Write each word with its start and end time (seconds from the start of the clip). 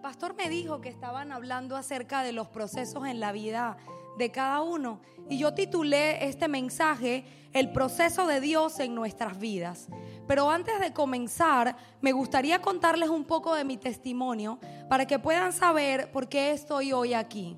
pastor 0.00 0.34
me 0.34 0.48
dijo 0.48 0.80
que 0.80 0.88
estaban 0.88 1.32
hablando 1.32 1.76
acerca 1.76 2.22
de 2.22 2.32
los 2.32 2.48
procesos 2.48 3.06
en 3.06 3.20
la 3.20 3.32
vida 3.32 3.76
de 4.18 4.30
cada 4.30 4.62
uno. 4.62 5.00
Y 5.28 5.38
yo 5.38 5.54
titulé 5.54 6.26
este 6.26 6.48
mensaje 6.48 7.24
El 7.52 7.72
proceso 7.72 8.26
de 8.26 8.40
Dios 8.40 8.78
en 8.80 8.94
nuestras 8.94 9.38
vidas. 9.38 9.88
Pero 10.26 10.50
antes 10.50 10.78
de 10.80 10.92
comenzar, 10.92 11.76
me 12.00 12.12
gustaría 12.12 12.60
contarles 12.60 13.08
un 13.08 13.24
poco 13.24 13.54
de 13.54 13.64
mi 13.64 13.76
testimonio 13.76 14.58
para 14.88 15.06
que 15.06 15.18
puedan 15.18 15.52
saber 15.52 16.12
por 16.12 16.28
qué 16.28 16.52
estoy 16.52 16.92
hoy 16.92 17.14
aquí. 17.14 17.56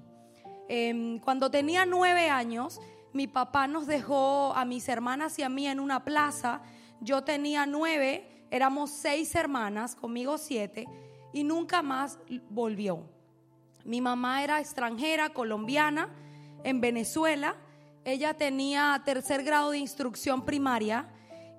Em, 0.68 1.18
cuando 1.18 1.50
tenía 1.50 1.84
nueve 1.84 2.30
años, 2.30 2.80
mi 3.12 3.27
papá 3.27 3.66
nos 3.66 3.86
dejó 3.86 4.54
a 4.54 4.64
mis 4.64 4.88
hermanas 4.88 5.38
y 5.38 5.43
a 5.43 5.48
mí 5.48 5.66
en 5.66 5.80
una 5.80 6.04
plaza. 6.04 6.62
Yo 7.00 7.22
tenía 7.24 7.66
nueve, 7.66 8.46
éramos 8.50 8.90
seis 8.90 9.34
hermanas, 9.34 9.95
conmigo 9.95 10.38
siete 10.38 10.88
y 11.32 11.44
nunca 11.44 11.82
más 11.82 12.18
volvió. 12.50 13.04
Mi 13.84 14.00
mamá 14.00 14.43
era 14.43 14.61
extranjera, 14.61 15.30
colombiana, 15.30 16.08
en 16.64 16.80
Venezuela. 16.80 17.57
Ella 18.04 18.34
tenía 18.34 19.00
tercer 19.04 19.43
grado 19.43 19.71
de 19.71 19.79
instrucción 19.79 20.44
primaria 20.44 21.08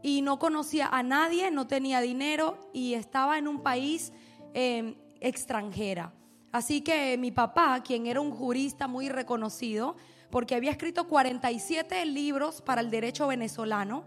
y 0.02 0.22
no 0.22 0.40
conocía 0.40 0.88
a 0.88 1.04
nadie, 1.04 1.52
no 1.52 1.68
tenía 1.68 2.02
dinero 2.02 2.58
y 2.74 2.94
estaba 2.94 3.38
en 3.38 3.48
un 3.48 3.62
país 3.62 4.12
em, 4.54 4.96
extranjera. 5.20 6.14
Así 6.52 6.82
que 6.82 7.18
mi 7.18 7.32
papá, 7.32 7.82
quien 7.84 8.06
era 8.06 8.22
un 8.22 8.32
jurista 8.32 8.88
muy 8.88 9.10
reconocido, 9.10 9.96
porque 10.30 10.56
había 10.56 10.72
escrito 10.72 11.08
47 11.08 12.06
libros 12.06 12.62
para 12.62 12.82
el 12.82 12.92
derecho 12.92 13.28
venezolano, 13.28 14.04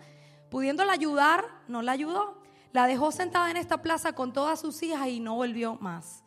pudiéndola 0.50 0.92
ayudar, 0.92 1.44
no 1.66 1.82
la 1.82 1.92
ayudó. 1.92 2.38
La 2.72 2.86
dejó 2.86 3.12
sentada 3.12 3.50
en 3.50 3.56
esta 3.56 3.82
plaza 3.82 4.12
con 4.12 4.32
todas 4.32 4.60
sus 4.60 4.82
hijas 4.82 5.08
y 5.08 5.20
no 5.20 5.34
volvió 5.36 5.76
más. 5.80 6.22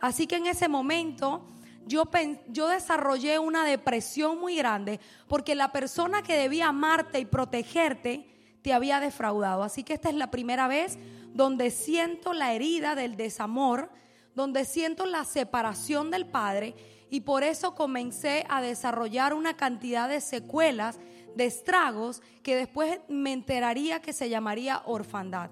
Así 0.00 0.26
que 0.26 0.36
en 0.36 0.46
ese 0.46 0.68
momento 0.68 1.46
yo, 1.86 2.04
yo 2.48 2.68
desarrollé 2.68 3.38
una 3.38 3.64
depresión 3.64 4.38
muy 4.38 4.56
grande 4.56 5.00
porque 5.28 5.54
la 5.54 5.72
persona 5.72 6.22
que 6.22 6.36
debía 6.36 6.68
amarte 6.68 7.20
y 7.20 7.24
protegerte 7.24 8.26
te 8.62 8.72
había 8.72 9.00
defraudado. 9.00 9.62
Así 9.62 9.82
que 9.82 9.94
esta 9.94 10.08
es 10.08 10.14
la 10.14 10.30
primera 10.30 10.68
vez 10.68 10.98
donde 11.32 11.70
siento 11.70 12.32
la 12.32 12.54
herida 12.54 12.94
del 12.94 13.16
desamor, 13.16 13.90
donde 14.34 14.64
siento 14.64 15.06
la 15.06 15.24
separación 15.24 16.10
del 16.10 16.26
Padre 16.26 16.74
y 17.10 17.20
por 17.20 17.44
eso 17.44 17.74
comencé 17.74 18.44
a 18.48 18.60
desarrollar 18.60 19.34
una 19.34 19.56
cantidad 19.56 20.08
de 20.08 20.20
secuelas, 20.20 20.98
de 21.36 21.44
estragos, 21.46 22.22
que 22.42 22.56
después 22.56 22.98
me 23.08 23.32
enteraría 23.32 24.00
que 24.00 24.12
se 24.12 24.28
llamaría 24.28 24.82
orfandad. 24.86 25.50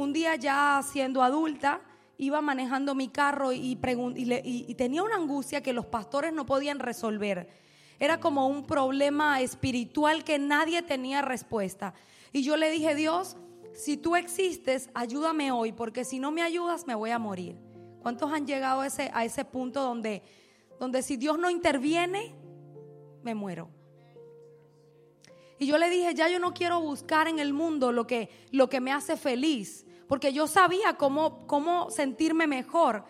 Un 0.00 0.14
día 0.14 0.34
ya 0.36 0.82
siendo 0.82 1.22
adulta, 1.22 1.82
iba 2.16 2.40
manejando 2.40 2.94
mi 2.94 3.08
carro 3.08 3.52
y, 3.52 3.78
y, 3.78 4.74
tenía 4.74 5.02
una 5.02 5.16
angustia 5.16 5.62
que 5.62 5.74
los 5.74 5.84
pastores 5.84 6.32
no 6.32 6.46
podían 6.46 6.78
resolver. 6.78 7.46
Era 7.98 8.18
como 8.18 8.46
un 8.48 8.64
problema 8.64 9.42
espiritual 9.42 10.24
que 10.24 10.38
nadie 10.38 10.80
tenía 10.80 11.20
respuesta. 11.20 11.92
Y 12.32 12.42
yo 12.42 12.56
le 12.56 12.70
dije, 12.70 12.94
Dios, 12.94 13.36
si 13.74 13.98
tú 13.98 14.16
existes, 14.16 14.88
ayúdame 14.94 15.52
hoy, 15.52 15.72
porque 15.72 16.06
si 16.06 16.18
no 16.18 16.30
me 16.30 16.40
ayudas, 16.40 16.86
me 16.86 16.94
voy 16.94 17.10
a 17.10 17.18
morir. 17.18 17.58
¿Cuántos 18.00 18.32
han 18.32 18.46
llegado 18.46 18.80
a 18.80 18.86
ese, 18.86 19.10
a 19.12 19.26
ese 19.26 19.44
punto 19.44 19.82
donde, 19.82 20.22
donde 20.78 21.02
si 21.02 21.18
Dios 21.18 21.38
no 21.38 21.50
interviene, 21.50 22.34
me 23.22 23.34
muero? 23.34 23.68
Y 25.58 25.66
yo 25.66 25.76
le 25.76 25.90
dije, 25.90 26.14
ya 26.14 26.26
yo 26.30 26.38
no 26.38 26.54
quiero 26.54 26.80
buscar 26.80 27.28
en 27.28 27.38
el 27.38 27.52
mundo 27.52 27.92
lo 27.92 28.06
que, 28.06 28.30
lo 28.50 28.70
que 28.70 28.80
me 28.80 28.92
hace 28.92 29.18
feliz, 29.18 29.84
porque 30.10 30.32
yo 30.32 30.48
sabía 30.48 30.94
cómo, 30.94 31.46
cómo 31.46 31.88
sentirme 31.88 32.48
mejor. 32.48 33.04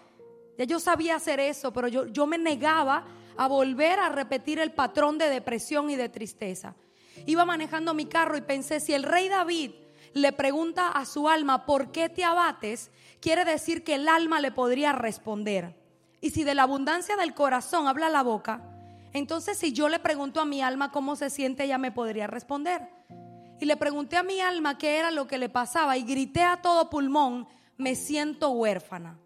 Ya 0.59 0.67
yo 0.67 0.79
sabía 0.79 1.17
hacer 1.17 1.41
eso, 1.41 1.73
pero 1.73 1.89
yo, 1.89 2.07
yo 2.09 2.27
me 2.27 2.37
negaba 2.37 3.07
a 3.39 3.49
volver 3.49 3.99
a 3.99 4.11
repetir 4.11 4.59
el 4.59 4.73
patrón 4.73 5.17
de 5.17 5.31
depresión 5.31 5.89
y 5.89 5.97
de 5.97 6.11
tristeza. 6.11 6.75
Iba 7.25 7.47
manejando 7.47 7.95
mi 7.95 8.05
carro 8.05 8.37
y 8.37 8.43
pensé, 8.43 8.81
si 8.81 8.93
el 8.93 9.05
rey 9.05 9.31
David 9.31 9.71
le 10.13 10.33
pregunta 10.33 10.89
a 10.89 11.07
su 11.07 11.27
alma, 11.27 11.65
¿por 11.65 11.91
qué 11.91 12.11
te 12.11 12.23
abates? 12.23 12.91
Quiere 13.19 13.47
decir 13.47 13.83
que 13.83 13.95
el 13.95 14.07
alma 14.07 14.39
le 14.39 14.53
podría 14.53 14.93
responder. 14.93 15.75
Y 16.21 16.33
si 16.33 16.45
de 16.45 16.55
la 16.55 16.65
abundancia 16.65 17.17
del 17.17 17.33
corazón 17.33 17.89
habla 17.89 18.11
la 18.11 18.23
boca, 18.23 18.63
entonces 19.15 19.57
si 19.57 19.73
yo 19.73 19.89
le 19.89 20.01
pregunto 20.01 20.39
a 20.39 20.45
mi 20.45 20.61
alma 20.61 20.93
cómo 20.93 21.17
se 21.17 21.31
siente, 21.31 21.65
ella 21.65 21.79
me 21.79 21.93
podría 21.93 22.27
responder. 22.27 23.00
Y 23.61 23.67
le 23.67 23.77
pregunté 23.77 24.17
a 24.17 24.23
mi 24.23 24.41
alma 24.41 24.79
qué 24.79 24.97
era 24.97 25.11
lo 25.11 25.27
que 25.27 25.37
le 25.37 25.51
pasaba 25.51 25.97
y 25.99 26.03
grité 26.03 26.43
a 26.43 26.63
todo 26.63 26.89
pulmón, 26.89 27.47
me 27.77 27.95
siento 27.95 28.51
huérfana. 28.51 29.19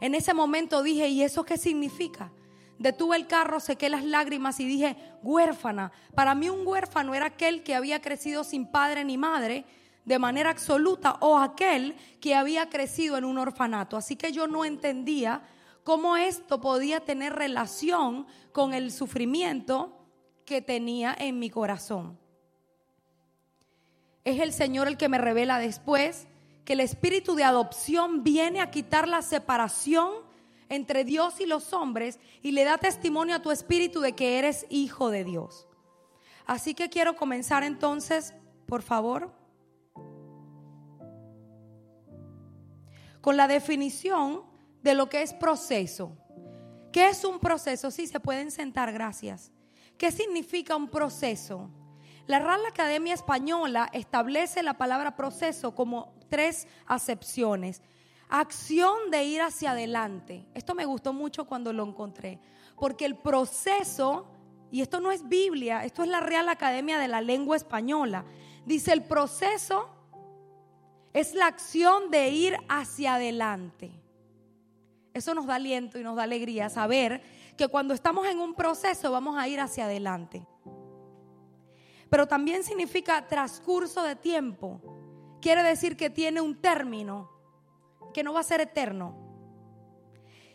En 0.00 0.14
ese 0.14 0.34
momento 0.34 0.82
dije, 0.82 1.08
¿y 1.08 1.22
eso 1.22 1.44
qué 1.44 1.56
significa? 1.56 2.32
Detuve 2.78 3.16
el 3.16 3.28
carro, 3.28 3.60
sequé 3.60 3.88
las 3.88 4.04
lágrimas 4.04 4.58
y 4.58 4.66
dije, 4.66 4.96
huérfana. 5.22 5.92
Para 6.14 6.34
mí 6.34 6.50
un 6.50 6.66
huérfano 6.66 7.14
era 7.14 7.26
aquel 7.26 7.62
que 7.62 7.76
había 7.76 8.02
crecido 8.02 8.42
sin 8.42 8.66
padre 8.66 9.04
ni 9.04 9.16
madre 9.16 9.64
de 10.04 10.18
manera 10.18 10.50
absoluta 10.50 11.16
o 11.20 11.38
aquel 11.38 11.94
que 12.20 12.34
había 12.34 12.68
crecido 12.68 13.16
en 13.16 13.24
un 13.24 13.38
orfanato. 13.38 13.96
Así 13.96 14.16
que 14.16 14.32
yo 14.32 14.48
no 14.48 14.64
entendía 14.64 15.42
cómo 15.84 16.16
esto 16.16 16.60
podía 16.60 17.00
tener 17.00 17.32
relación 17.32 18.26
con 18.52 18.74
el 18.74 18.90
sufrimiento 18.90 20.04
que 20.44 20.60
tenía 20.60 21.14
en 21.18 21.38
mi 21.38 21.48
corazón. 21.48 22.18
Es 24.24 24.40
el 24.40 24.52
Señor 24.52 24.88
el 24.88 24.96
que 24.96 25.08
me 25.08 25.18
revela 25.18 25.58
después 25.58 26.26
que 26.64 26.72
el 26.72 26.80
espíritu 26.80 27.34
de 27.34 27.44
adopción 27.44 28.24
viene 28.24 28.60
a 28.60 28.70
quitar 28.70 29.06
la 29.06 29.20
separación 29.20 30.12
entre 30.70 31.04
Dios 31.04 31.40
y 31.40 31.46
los 31.46 31.74
hombres 31.74 32.18
y 32.42 32.52
le 32.52 32.64
da 32.64 32.78
testimonio 32.78 33.36
a 33.36 33.42
tu 33.42 33.50
espíritu 33.50 34.00
de 34.00 34.14
que 34.14 34.38
eres 34.38 34.66
hijo 34.70 35.10
de 35.10 35.24
Dios. 35.24 35.68
Así 36.46 36.74
que 36.74 36.88
quiero 36.88 37.16
comenzar 37.16 37.64
entonces, 37.64 38.34
por 38.66 38.82
favor, 38.82 39.30
con 43.20 43.36
la 43.36 43.46
definición 43.46 44.42
de 44.82 44.94
lo 44.94 45.08
que 45.08 45.22
es 45.22 45.32
proceso. 45.34 46.16
¿Qué 46.92 47.08
es 47.08 47.24
un 47.24 47.40
proceso? 47.40 47.90
Sí, 47.90 48.06
se 48.06 48.20
pueden 48.20 48.50
sentar, 48.50 48.92
gracias. 48.92 49.50
¿Qué 49.98 50.10
significa 50.10 50.76
un 50.76 50.88
proceso? 50.88 51.70
La 52.26 52.38
Real 52.38 52.64
Academia 52.66 53.12
Española 53.12 53.90
establece 53.92 54.62
la 54.62 54.74
palabra 54.74 55.14
proceso 55.14 55.74
como 55.74 56.14
tres 56.30 56.66
acepciones. 56.86 57.82
Acción 58.30 59.10
de 59.10 59.24
ir 59.24 59.42
hacia 59.42 59.72
adelante. 59.72 60.46
Esto 60.54 60.74
me 60.74 60.86
gustó 60.86 61.12
mucho 61.12 61.44
cuando 61.44 61.72
lo 61.74 61.84
encontré, 61.86 62.40
porque 62.76 63.04
el 63.04 63.16
proceso, 63.16 64.26
y 64.70 64.80
esto 64.80 65.00
no 65.00 65.12
es 65.12 65.28
Biblia, 65.28 65.84
esto 65.84 66.02
es 66.02 66.08
la 66.08 66.20
Real 66.20 66.48
Academia 66.48 66.98
de 66.98 67.08
la 67.08 67.20
Lengua 67.20 67.56
Española, 67.56 68.24
dice 68.64 68.92
el 68.94 69.04
proceso 69.04 69.90
es 71.12 71.34
la 71.34 71.46
acción 71.46 72.10
de 72.10 72.30
ir 72.30 72.56
hacia 72.70 73.16
adelante. 73.16 73.92
Eso 75.12 75.34
nos 75.34 75.46
da 75.46 75.56
aliento 75.56 75.98
y 75.98 76.02
nos 76.02 76.16
da 76.16 76.24
alegría 76.24 76.70
saber 76.70 77.22
que 77.56 77.68
cuando 77.68 77.94
estamos 77.94 78.26
en 78.26 78.40
un 78.40 78.54
proceso 78.54 79.12
vamos 79.12 79.36
a 79.38 79.46
ir 79.46 79.60
hacia 79.60 79.84
adelante. 79.84 80.44
Pero 82.14 82.28
también 82.28 82.62
significa 82.62 83.26
transcurso 83.26 84.00
de 84.04 84.14
tiempo. 84.14 84.80
Quiere 85.40 85.64
decir 85.64 85.96
que 85.96 86.10
tiene 86.10 86.40
un 86.40 86.62
término, 86.62 87.28
que 88.12 88.22
no 88.22 88.32
va 88.32 88.38
a 88.38 88.44
ser 88.44 88.60
eterno. 88.60 89.16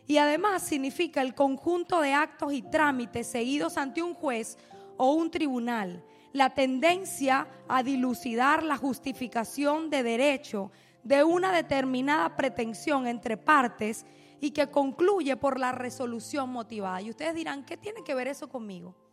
Y 0.08 0.20
además 0.20 0.64
significa 0.64 1.22
el 1.22 1.36
conjunto 1.36 2.00
de 2.00 2.14
actos 2.14 2.54
y 2.54 2.62
trámites 2.62 3.28
seguidos 3.28 3.76
ante 3.76 4.02
un 4.02 4.14
juez 4.14 4.58
o 4.96 5.12
un 5.12 5.30
tribunal. 5.30 6.02
La 6.32 6.54
tendencia 6.54 7.50
a 7.68 7.84
dilucidar 7.84 8.64
la 8.64 8.78
justificación 8.78 9.90
de 9.90 10.02
derecho 10.02 10.72
de 11.04 11.26
una 11.26 11.52
determinada 11.52 12.38
pretensión 12.38 13.06
entre 13.06 13.36
partes 13.36 14.06
y 14.40 14.52
que 14.52 14.72
concluye 14.72 15.36
por 15.36 15.60
la 15.60 15.74
resolución 15.74 16.52
motivada. 16.52 17.02
Y 17.02 17.10
ustedes 17.10 17.36
dirán, 17.36 17.66
¿qué 17.66 17.76
tiene 17.76 18.02
que 18.06 18.16
ver 18.16 18.30
eso 18.30 18.48
conmigo? 18.48 19.09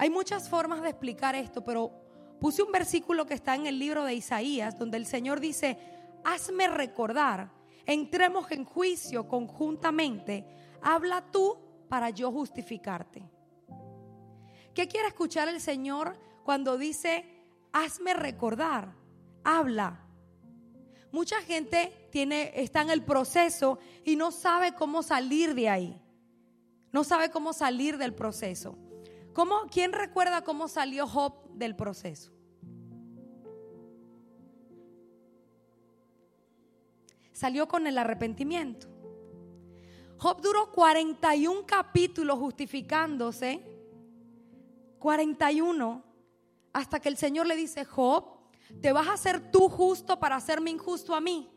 Hay 0.00 0.08
muchas 0.08 0.48
formas 0.48 0.80
de 0.80 0.88
explicar 0.88 1.34
esto, 1.34 1.62
pero 1.62 1.92
puse 2.40 2.62
un 2.62 2.72
versículo 2.72 3.26
que 3.26 3.34
está 3.34 3.54
en 3.54 3.66
el 3.66 3.78
libro 3.78 4.02
de 4.02 4.14
Isaías, 4.14 4.78
donde 4.78 4.96
el 4.96 5.04
Señor 5.04 5.40
dice, 5.40 5.76
hazme 6.24 6.68
recordar, 6.68 7.50
entremos 7.84 8.50
en 8.50 8.64
juicio 8.64 9.28
conjuntamente, 9.28 10.46
habla 10.80 11.30
tú 11.30 11.58
para 11.90 12.08
yo 12.08 12.32
justificarte. 12.32 13.28
¿Qué 14.72 14.88
quiere 14.88 15.08
escuchar 15.08 15.48
el 15.50 15.60
Señor 15.60 16.18
cuando 16.44 16.78
dice, 16.78 17.26
hazme 17.70 18.14
recordar? 18.14 18.94
Habla, 19.44 20.06
Mucha 21.12 21.42
gente 21.42 22.08
tiene, 22.10 22.52
está 22.54 22.80
en 22.80 22.88
el 22.88 23.02
proceso 23.02 23.80
y 24.02 24.16
no 24.16 24.30
sabe 24.30 24.74
cómo 24.74 25.02
salir 25.02 25.54
de 25.54 25.68
ahí. 25.68 26.00
No 26.90 27.04
sabe 27.04 27.30
cómo 27.30 27.52
salir 27.52 27.98
del 27.98 28.14
proceso. 28.14 28.78
¿Cómo, 29.32 29.62
¿Quién 29.70 29.92
recuerda 29.92 30.42
cómo 30.42 30.68
salió 30.68 31.06
Job 31.06 31.50
del 31.54 31.76
proceso? 31.76 32.32
Salió 37.32 37.68
con 37.68 37.86
el 37.86 37.96
arrepentimiento. 37.96 38.88
Job 40.18 40.42
duró 40.42 40.70
41 40.72 41.64
capítulos 41.66 42.38
justificándose. 42.38 43.64
41. 44.98 46.04
Hasta 46.72 47.00
que 47.00 47.08
el 47.08 47.16
Señor 47.16 47.46
le 47.46 47.56
dice, 47.56 47.84
Job, 47.84 48.24
¿te 48.82 48.92
vas 48.92 49.08
a 49.08 49.14
hacer 49.14 49.50
tú 49.50 49.68
justo 49.68 50.18
para 50.20 50.36
hacerme 50.36 50.70
injusto 50.70 51.14
a 51.14 51.20
mí? 51.20 51.48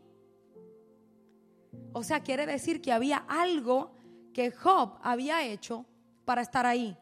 O 1.92 2.04
sea, 2.04 2.22
quiere 2.22 2.46
decir 2.46 2.82
que 2.82 2.94
había 2.94 3.18
algo 3.28 3.92
que 4.34 4.52
Job 4.52 4.98
había 5.02 5.44
hecho 5.46 5.86
para 6.24 6.42
estar 6.42 6.66
ahí. 6.66 6.98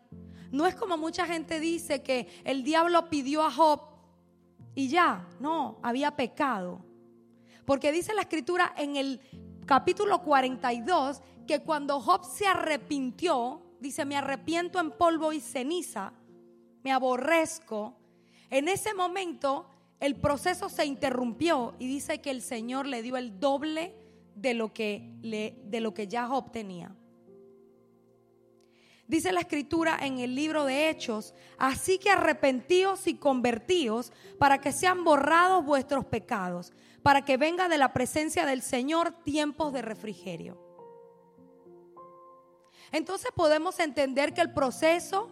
No 0.51 0.67
es 0.67 0.75
como 0.75 0.97
mucha 0.97 1.25
gente 1.25 1.59
dice 1.59 2.03
que 2.03 2.27
el 2.43 2.63
diablo 2.63 3.09
pidió 3.09 3.43
a 3.43 3.51
Job 3.51 3.81
y 4.75 4.89
ya, 4.89 5.27
no, 5.39 5.79
había 5.81 6.15
pecado. 6.15 6.83
Porque 7.65 7.91
dice 7.91 8.13
la 8.13 8.21
escritura 8.21 8.73
en 8.77 8.97
el 8.97 9.21
capítulo 9.65 10.21
42 10.21 11.21
que 11.47 11.59
cuando 11.61 11.99
Job 11.99 12.25
se 12.25 12.47
arrepintió, 12.47 13.61
dice, 13.79 14.05
me 14.05 14.17
arrepiento 14.17 14.79
en 14.79 14.91
polvo 14.91 15.33
y 15.33 15.39
ceniza, 15.39 16.13
me 16.83 16.91
aborrezco, 16.91 17.97
en 18.49 18.67
ese 18.67 18.93
momento 18.93 19.67
el 19.99 20.15
proceso 20.15 20.67
se 20.67 20.85
interrumpió 20.85 21.75
y 21.79 21.87
dice 21.87 22.19
que 22.19 22.31
el 22.31 22.41
Señor 22.41 22.87
le 22.87 23.01
dio 23.01 23.17
el 23.17 23.39
doble 23.39 23.95
de 24.35 24.53
lo 24.53 24.73
que, 24.73 25.13
de 25.21 25.79
lo 25.79 25.93
que 25.93 26.07
ya 26.07 26.27
Job 26.27 26.51
tenía. 26.51 26.93
Dice 29.11 29.33
la 29.33 29.41
escritura 29.41 29.97
en 30.01 30.19
el 30.19 30.35
libro 30.35 30.63
de 30.63 30.89
Hechos, 30.89 31.33
así 31.57 31.99
que 31.99 32.09
arrepentíos 32.09 33.07
y 33.07 33.17
convertíos 33.17 34.13
para 34.39 34.61
que 34.61 34.71
sean 34.71 35.03
borrados 35.03 35.65
vuestros 35.65 36.05
pecados, 36.05 36.71
para 37.03 37.25
que 37.25 37.35
venga 37.35 37.67
de 37.67 37.77
la 37.77 37.91
presencia 37.91 38.45
del 38.45 38.61
Señor 38.61 39.11
tiempos 39.25 39.73
de 39.73 39.81
refrigerio. 39.81 40.65
Entonces 42.93 43.31
podemos 43.35 43.81
entender 43.81 44.33
que 44.33 44.39
el 44.39 44.53
proceso 44.53 45.27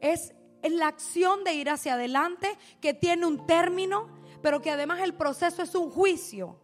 es 0.00 0.34
la 0.64 0.88
acción 0.88 1.44
de 1.44 1.54
ir 1.54 1.70
hacia 1.70 1.94
adelante, 1.94 2.58
que 2.80 2.92
tiene 2.92 3.24
un 3.24 3.46
término, 3.46 4.08
pero 4.42 4.60
que 4.60 4.72
además 4.72 5.00
el 5.00 5.14
proceso 5.14 5.62
es 5.62 5.76
un 5.76 5.92
juicio 5.92 6.58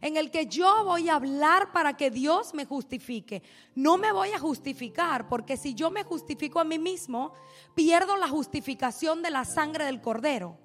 en 0.00 0.16
el 0.16 0.30
que 0.30 0.46
yo 0.46 0.84
voy 0.84 1.08
a 1.08 1.16
hablar 1.16 1.72
para 1.72 1.96
que 1.96 2.10
Dios 2.10 2.54
me 2.54 2.64
justifique. 2.64 3.42
No 3.74 3.96
me 3.96 4.12
voy 4.12 4.30
a 4.30 4.38
justificar, 4.38 5.28
porque 5.28 5.56
si 5.56 5.74
yo 5.74 5.90
me 5.90 6.04
justifico 6.04 6.60
a 6.60 6.64
mí 6.64 6.78
mismo, 6.78 7.32
pierdo 7.74 8.16
la 8.16 8.28
justificación 8.28 9.22
de 9.22 9.30
la 9.30 9.44
sangre 9.44 9.84
del 9.84 10.00
cordero. 10.00 10.58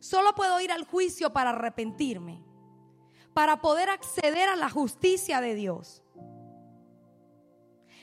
Solo 0.00 0.34
puedo 0.34 0.60
ir 0.60 0.70
al 0.70 0.84
juicio 0.84 1.32
para 1.32 1.50
arrepentirme, 1.50 2.42
para 3.32 3.60
poder 3.60 3.90
acceder 3.90 4.48
a 4.48 4.56
la 4.56 4.70
justicia 4.70 5.40
de 5.40 5.54
Dios. 5.54 6.02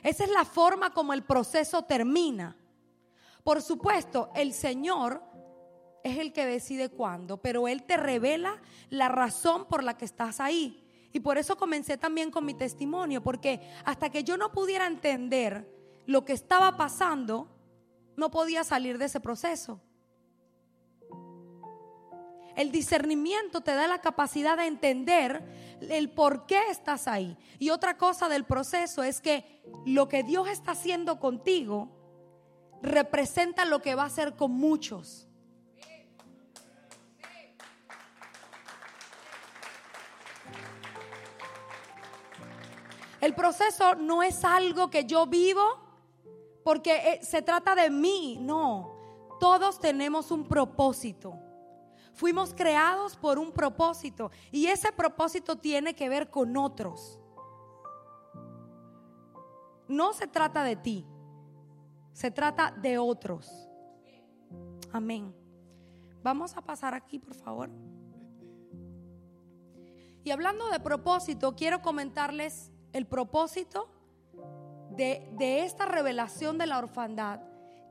Esa 0.01 0.25
es 0.25 0.29
la 0.31 0.43
forma 0.43 0.93
como 0.93 1.13
el 1.13 1.23
proceso 1.23 1.83
termina. 1.83 2.57
Por 3.43 3.61
supuesto, 3.61 4.31
el 4.35 4.53
Señor 4.53 5.23
es 6.03 6.17
el 6.19 6.33
que 6.33 6.45
decide 6.45 6.89
cuándo, 6.89 7.37
pero 7.37 7.67
Él 7.67 7.83
te 7.83 7.97
revela 7.97 8.61
la 8.89 9.07
razón 9.07 9.65
por 9.65 9.83
la 9.83 9.97
que 9.97 10.05
estás 10.05 10.39
ahí. 10.39 10.83
Y 11.13 11.19
por 11.21 11.37
eso 11.37 11.55
comencé 11.55 11.97
también 11.97 12.31
con 12.31 12.45
mi 12.45 12.53
testimonio, 12.53 13.21
porque 13.23 13.61
hasta 13.85 14.09
que 14.09 14.23
yo 14.23 14.35
no 14.35 14.51
pudiera 14.51 14.87
entender 14.87 15.71
lo 16.05 16.25
que 16.25 16.33
estaba 16.33 16.75
pasando, 16.75 17.47
no 18.17 18.31
podía 18.31 18.63
salir 18.63 18.97
de 18.97 19.05
ese 19.05 19.19
proceso. 19.19 19.79
El 22.55 22.71
discernimiento 22.71 23.61
te 23.61 23.73
da 23.73 23.87
la 23.87 24.01
capacidad 24.01 24.57
de 24.57 24.67
entender 24.67 25.43
el 25.81 26.11
por 26.11 26.45
qué 26.45 26.61
estás 26.69 27.07
ahí. 27.07 27.37
Y 27.57 27.71
otra 27.71 27.97
cosa 27.97 28.29
del 28.29 28.43
proceso 28.43 29.03
es 29.03 29.21
que 29.21 29.63
lo 29.85 30.07
que 30.07 30.23
Dios 30.23 30.47
está 30.49 30.71
haciendo 30.71 31.19
contigo 31.19 31.89
representa 32.81 33.65
lo 33.65 33.81
que 33.81 33.95
va 33.95 34.03
a 34.03 34.07
hacer 34.07 34.35
con 34.35 34.51
muchos. 34.51 35.22
El 43.23 43.33
proceso 43.35 43.95
no 43.95 44.21
es 44.21 44.43
algo 44.43 44.89
que 44.89 45.05
yo 45.05 45.25
vivo 45.25 45.61
porque 46.61 46.91
eh, 46.95 47.19
se 47.23 47.41
trata 47.41 47.73
de 47.73 47.89
mí, 47.89 48.37
no. 48.41 48.97
Todos 49.39 49.79
tenemos 49.79 50.29
un 50.29 50.45
propósito. 50.45 51.39
Fuimos 52.11 52.53
creados 52.53 53.15
por 53.15 53.39
un 53.39 53.53
propósito 53.53 54.29
y 54.51 54.65
ese 54.65 54.91
propósito 54.91 55.55
tiene 55.55 55.95
que 55.95 56.09
ver 56.09 56.29
con 56.29 56.57
otros. 56.57 57.17
No 59.87 60.11
se 60.11 60.27
trata 60.27 60.65
de 60.65 60.75
ti, 60.75 61.07
se 62.11 62.29
trata 62.29 62.71
de 62.71 62.97
otros. 62.97 63.69
Amén. 64.91 65.33
Vamos 66.21 66.57
a 66.57 66.61
pasar 66.61 66.93
aquí, 66.93 67.19
por 67.19 67.35
favor. 67.35 67.69
Y 70.25 70.31
hablando 70.31 70.67
de 70.67 70.81
propósito, 70.81 71.55
quiero 71.55 71.81
comentarles 71.81 72.72
el 72.93 73.05
propósito 73.05 73.89
de, 74.91 75.63
esta 75.65 75.85
revelación 75.85 76.57
de 76.57 76.67
la 76.67 76.77
orfandad. 76.77 77.41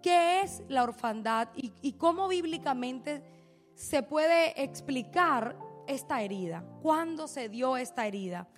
¿Qué 0.02 0.40
es 0.40 0.62
la 0.68 0.84
orfandad 0.84 1.48
y, 1.54 1.72
y 1.82 1.92
cómo 1.92 2.28
bíblicamente 2.28 3.22
se 3.74 4.02
puede 4.02 4.62
explicar 4.62 5.56
esta 5.86 6.22
herida? 6.22 6.64
¿Cuándo 6.80 7.28
se 7.28 7.48
dio 7.48 7.76
esta 7.76 8.06
herida? 8.06 8.48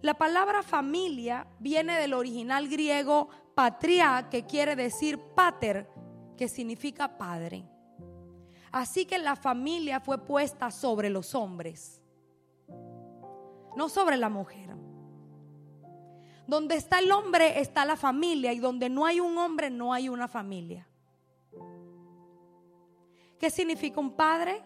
La 0.00 0.14
palabra 0.14 0.62
familia 0.62 1.46
viene 1.60 1.96
del 1.98 2.14
original 2.14 2.68
griego 2.68 3.28
patria, 3.54 4.28
que 4.30 4.44
quiere 4.44 4.74
decir 4.74 5.18
pater, 5.34 5.88
que 6.36 6.48
significa 6.48 7.16
padre. 7.16 7.64
Así 8.72 9.04
que 9.04 9.18
la 9.18 9.36
familia 9.36 10.00
fue 10.00 10.18
puesta 10.18 10.70
sobre 10.70 11.10
los 11.10 11.34
hombres, 11.34 12.00
no 13.76 13.88
sobre 13.88 14.16
la 14.16 14.28
mujer. 14.28 14.74
Donde 16.52 16.74
está 16.74 16.98
el 16.98 17.10
hombre 17.10 17.60
está 17.60 17.86
la 17.86 17.96
familia 17.96 18.52
y 18.52 18.58
donde 18.58 18.90
no 18.90 19.06
hay 19.06 19.20
un 19.20 19.38
hombre 19.38 19.70
no 19.70 19.94
hay 19.94 20.10
una 20.10 20.28
familia. 20.28 20.86
¿Qué 23.38 23.48
significa 23.48 23.98
un 23.98 24.14
padre? 24.14 24.62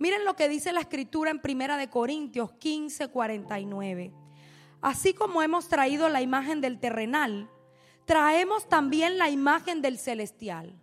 Miren 0.00 0.24
lo 0.24 0.34
que 0.34 0.48
dice 0.48 0.72
la 0.72 0.80
escritura 0.80 1.30
en 1.30 1.40
Primera 1.40 1.76
de 1.76 1.88
Corintios 1.88 2.50
15, 2.54 3.06
49. 3.06 4.12
Así 4.80 5.14
como 5.14 5.44
hemos 5.44 5.68
traído 5.68 6.08
la 6.08 6.20
imagen 6.20 6.60
del 6.60 6.80
terrenal, 6.80 7.48
traemos 8.04 8.68
también 8.68 9.16
la 9.16 9.30
imagen 9.30 9.80
del 9.80 9.96
celestial. 9.96 10.74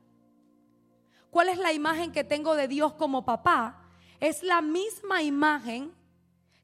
¿Cuál 1.32 1.50
es 1.50 1.58
la 1.58 1.74
imagen 1.74 2.14
que 2.14 2.24
tengo 2.24 2.56
de 2.56 2.70
Dios 2.70 2.94
como 2.94 3.26
papá? 3.26 3.90
Es 4.22 4.42
la 4.42 4.62
misma 4.62 5.22
imagen 5.22 5.99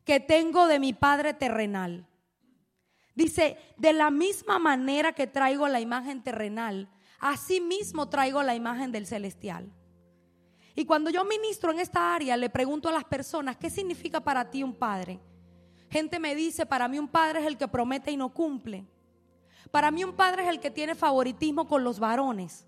que 0.05 0.19
tengo 0.19 0.67
de 0.67 0.79
mi 0.79 0.93
Padre 0.93 1.33
terrenal. 1.33 2.07
Dice, 3.15 3.57
de 3.77 3.91
la 3.91 4.11
misma 4.11 4.59
manera 4.59 5.13
que 5.13 5.25
traigo 5.25 5.67
la 5.67 5.79
imagen 5.79 6.21
terrenal, 6.21 6.89
así 7.19 7.59
mismo 7.59 8.07
traigo 8.07 8.43
la 8.43 8.55
imagen 8.55 8.91
del 8.91 9.07
celestial. 9.07 9.71
Y 10.75 10.85
cuando 10.85 11.09
yo 11.09 11.25
ministro 11.25 11.71
en 11.71 11.79
esta 11.79 12.13
área, 12.13 12.37
le 12.37 12.49
pregunto 12.49 12.89
a 12.89 12.91
las 12.91 13.05
personas, 13.05 13.57
¿qué 13.57 13.69
significa 13.69 14.19
para 14.19 14.49
ti 14.49 14.61
un 14.61 14.75
padre? 14.75 15.19
Gente 15.89 16.19
me 16.19 16.35
dice, 16.35 16.65
para 16.65 16.87
mí 16.87 16.99
un 16.99 17.07
padre 17.07 17.39
es 17.39 17.47
el 17.47 17.57
que 17.57 17.67
promete 17.67 18.11
y 18.11 18.17
no 18.17 18.33
cumple. 18.33 18.85
Para 19.71 19.89
mí 19.89 20.03
un 20.03 20.13
padre 20.13 20.43
es 20.43 20.49
el 20.49 20.59
que 20.59 20.69
tiene 20.69 20.93
favoritismo 20.93 21.67
con 21.67 21.83
los 21.83 21.99
varones. 21.99 22.67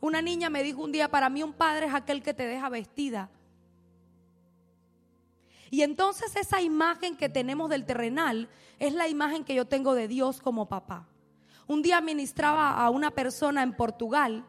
Una 0.00 0.20
niña 0.20 0.50
me 0.50 0.62
dijo 0.62 0.82
un 0.82 0.92
día, 0.92 1.08
para 1.08 1.30
mí 1.30 1.42
un 1.42 1.52
padre 1.52 1.86
es 1.86 1.94
aquel 1.94 2.22
que 2.22 2.34
te 2.34 2.46
deja 2.46 2.68
vestida 2.68 3.30
y 5.70 5.82
entonces 5.82 6.36
esa 6.36 6.60
imagen 6.60 7.16
que 7.16 7.28
tenemos 7.28 7.68
del 7.70 7.84
terrenal 7.84 8.48
es 8.78 8.94
la 8.94 9.08
imagen 9.08 9.44
que 9.44 9.54
yo 9.54 9.66
tengo 9.66 9.94
de 9.94 10.08
Dios 10.08 10.40
como 10.40 10.68
papá. 10.68 11.08
Un 11.66 11.82
día 11.82 12.00
ministraba 12.00 12.72
a 12.72 12.90
una 12.90 13.10
persona 13.10 13.62
en 13.62 13.74
Portugal 13.74 14.44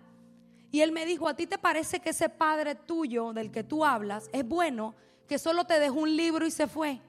y 0.71 0.81
él 0.81 0.91
me 0.91 1.05
dijo, 1.05 1.27
¿a 1.27 1.36
ti 1.36 1.47
te 1.47 1.57
parece 1.57 2.00
que 2.00 2.12
ese 2.12 2.29
padre 2.29 2.75
tuyo 2.75 3.33
del 3.33 3.51
que 3.51 3.63
tú 3.63 3.83
hablas 3.83 4.29
es 4.33 4.47
bueno, 4.47 4.95
que 5.27 5.39
solo 5.39 5.65
te 5.65 5.79
dejó 5.79 6.01
un 6.01 6.15
libro 6.15 6.45
y 6.45 6.51
se 6.51 6.67
fue? 6.67 7.01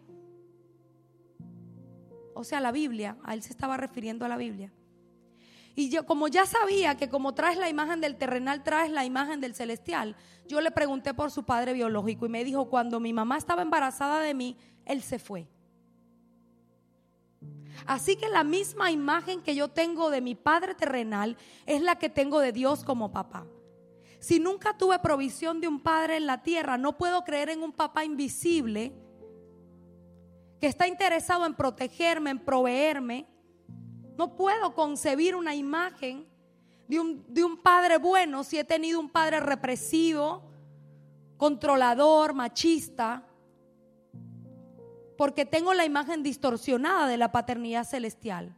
O 2.34 2.44
sea, 2.44 2.60
la 2.60 2.72
Biblia, 2.72 3.16
a 3.24 3.34
él 3.34 3.42
se 3.42 3.50
estaba 3.50 3.76
refiriendo 3.76 4.24
a 4.24 4.28
la 4.28 4.36
Biblia. 4.36 4.72
Y 5.78 5.90
yo, 5.90 6.04
como 6.04 6.26
ya 6.26 6.44
sabía 6.44 6.96
que 6.96 7.08
como 7.08 7.34
traes 7.34 7.56
la 7.56 7.68
imagen 7.68 8.00
del 8.00 8.16
terrenal, 8.16 8.64
traes 8.64 8.90
la 8.90 9.04
imagen 9.04 9.40
del 9.40 9.54
celestial, 9.54 10.16
yo 10.48 10.60
le 10.60 10.72
pregunté 10.72 11.14
por 11.14 11.30
su 11.30 11.44
padre 11.44 11.72
biológico 11.72 12.26
y 12.26 12.28
me 12.28 12.42
dijo, 12.42 12.68
cuando 12.68 12.98
mi 12.98 13.12
mamá 13.12 13.38
estaba 13.38 13.62
embarazada 13.62 14.20
de 14.20 14.34
mí, 14.34 14.56
él 14.84 15.02
se 15.02 15.20
fue. 15.20 15.46
Así 17.86 18.16
que 18.16 18.28
la 18.28 18.42
misma 18.42 18.90
imagen 18.90 19.40
que 19.40 19.54
yo 19.54 19.68
tengo 19.68 20.10
de 20.10 20.20
mi 20.20 20.34
padre 20.34 20.74
terrenal 20.74 21.36
es 21.64 21.80
la 21.80 21.94
que 21.94 22.08
tengo 22.08 22.40
de 22.40 22.50
Dios 22.50 22.82
como 22.82 23.12
papá. 23.12 23.46
Si 24.18 24.40
nunca 24.40 24.76
tuve 24.76 24.98
provisión 24.98 25.60
de 25.60 25.68
un 25.68 25.78
padre 25.78 26.16
en 26.16 26.26
la 26.26 26.42
tierra, 26.42 26.76
no 26.76 26.98
puedo 26.98 27.22
creer 27.22 27.50
en 27.50 27.62
un 27.62 27.70
papá 27.70 28.04
invisible 28.04 28.92
que 30.60 30.66
está 30.66 30.88
interesado 30.88 31.46
en 31.46 31.54
protegerme, 31.54 32.30
en 32.30 32.40
proveerme. 32.40 33.28
No 34.18 34.34
puedo 34.34 34.74
concebir 34.74 35.36
una 35.36 35.54
imagen 35.54 36.26
de 36.88 36.98
un, 36.98 37.24
de 37.28 37.44
un 37.44 37.56
padre 37.56 37.98
bueno 37.98 38.42
si 38.42 38.58
he 38.58 38.64
tenido 38.64 38.98
un 38.98 39.10
padre 39.10 39.38
represivo, 39.38 40.42
controlador, 41.36 42.34
machista, 42.34 43.24
porque 45.16 45.46
tengo 45.46 45.72
la 45.72 45.84
imagen 45.84 46.24
distorsionada 46.24 47.06
de 47.06 47.16
la 47.16 47.30
paternidad 47.30 47.84
celestial. 47.84 48.56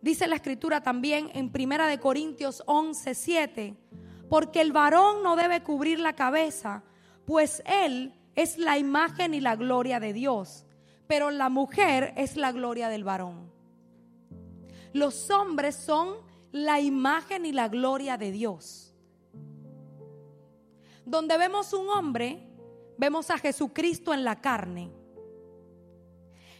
Dice 0.00 0.28
la 0.28 0.36
escritura 0.36 0.80
también 0.80 1.28
en 1.34 1.50
Primera 1.50 1.88
de 1.88 1.98
Corintios 1.98 2.62
11, 2.66 3.14
7, 3.16 3.76
porque 4.28 4.60
el 4.60 4.70
varón 4.70 5.24
no 5.24 5.34
debe 5.34 5.64
cubrir 5.64 5.98
la 5.98 6.12
cabeza, 6.12 6.84
pues 7.26 7.64
él 7.66 8.14
es 8.36 8.58
la 8.58 8.78
imagen 8.78 9.34
y 9.34 9.40
la 9.40 9.56
gloria 9.56 9.98
de 9.98 10.12
Dios, 10.12 10.64
pero 11.08 11.30
la 11.30 11.48
mujer 11.48 12.12
es 12.16 12.36
la 12.36 12.52
gloria 12.52 12.88
del 12.88 13.02
varón. 13.02 13.50
Los 14.92 15.30
hombres 15.30 15.74
son 15.74 16.16
la 16.52 16.80
imagen 16.80 17.46
y 17.46 17.52
la 17.52 17.68
gloria 17.68 18.16
de 18.16 18.30
Dios. 18.30 18.94
Donde 21.04 21.38
vemos 21.38 21.72
un 21.72 21.88
hombre, 21.88 22.46
vemos 22.98 23.30
a 23.30 23.38
Jesucristo 23.38 24.12
en 24.12 24.22
la 24.22 24.40
carne. 24.40 24.92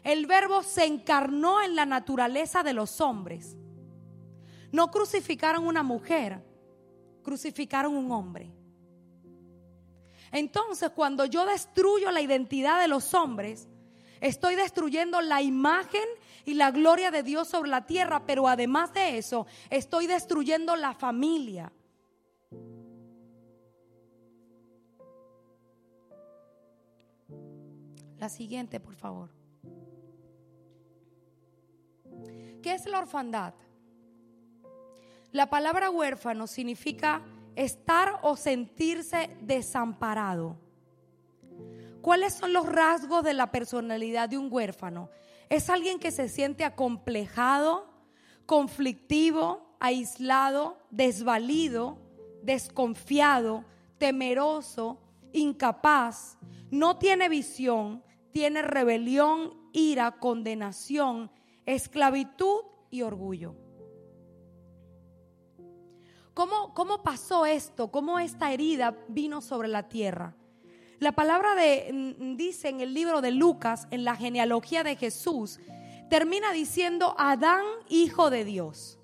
El 0.02 0.26
verbo 0.26 0.62
se 0.62 0.87
encarnó 0.87 1.61
en 1.61 1.76
la 1.76 1.85
naturaleza 1.85 2.62
de 2.62 2.73
los 2.73 3.02
hombres. 3.02 3.57
No 4.73 4.90
crucificaron 4.90 5.67
una 5.67 5.83
mujer, 5.83 6.43
crucificaron 7.23 7.95
un 7.95 8.11
hombre. 8.12 8.50
Entonces, 10.33 10.90
cuando 10.90 11.26
yo 11.26 11.45
destruyo 11.45 12.11
la 12.11 12.23
identidad 12.23 12.81
de 12.81 12.88
los 12.88 13.12
hombres, 13.12 13.68
estoy 14.21 14.55
destruyendo 14.55 15.21
la 15.21 15.43
imagen 15.43 16.05
y 16.45 16.55
la 16.55 16.71
gloria 16.71 17.11
de 17.11 17.23
Dios 17.23 17.49
sobre 17.49 17.71
la 17.71 17.87
tierra, 17.87 18.25
pero 18.25 18.49
además 18.49 18.93
de 18.95 19.19
eso, 19.19 19.47
estoy 19.71 20.07
destruyendo 20.07 20.77
la 20.77 20.95
familia. 20.95 21.73
La 28.19 28.29
siguiente, 28.29 28.81
por 28.81 28.97
favor. 28.97 29.31
¿Qué 32.63 32.75
es 32.75 32.87
la 32.87 32.99
orfandad? 32.99 33.55
La 35.31 35.49
palabra 35.51 35.91
huérfano 35.91 36.47
significa 36.47 37.23
estar 37.55 38.19
o 38.23 38.37
sentirse 38.37 39.37
desamparado. 39.41 40.57
¿Cuáles 42.09 42.33
son 42.33 42.55
los 42.55 42.65
rasgos 42.65 43.23
de 43.23 43.35
la 43.35 43.50
personalidad 43.50 44.31
de 44.31 44.38
un 44.38 44.49
huérfano? 44.50 45.11
Es 45.50 45.69
alguien 45.69 45.99
que 45.99 46.11
se 46.11 46.31
siente 46.31 46.65
acomplejado, 46.65 47.87
conflictivo, 48.47 49.77
aislado, 49.79 50.79
desvalido, 50.88 51.99
desconfiado, 52.43 53.67
temeroso, 53.99 54.99
incapaz, 55.35 56.38
no 56.71 56.97
tiene 56.97 57.29
visión, 57.29 58.03
tiene 58.31 58.62
rebelión, 58.62 59.53
ira, 59.75 60.12
condenación, 60.12 61.31
esclavitud 61.67 62.62
y 62.88 63.03
orgullo. 63.03 63.55
¿Cómo, 66.33 66.73
¿Cómo, 66.73 67.03
pasó 67.03 67.45
esto? 67.45 67.91
¿Cómo 67.91 68.19
esta 68.19 68.50
herida 68.50 68.97
vino 69.09 69.43
sobre 69.43 69.69
la 69.69 69.91
tierra? 69.91 70.38
La 71.00 71.12
palabra 71.12 71.55
de, 71.55 72.17
mm, 72.19 72.37
dice 72.37 72.69
en 72.69 72.81
el 72.81 72.93
libro 72.93 73.21
de 73.21 73.31
Lucas, 73.31 73.87
en 73.90 74.05
la 74.05 74.17
genealogía 74.17 74.83
de 74.83 74.97
Jesús, 74.97 75.61
termina 76.11 76.52
diciendo 76.52 77.14
Adán, 77.19 77.64
hijo 77.88 78.31
de 78.31 78.45
Dios. 78.45 78.99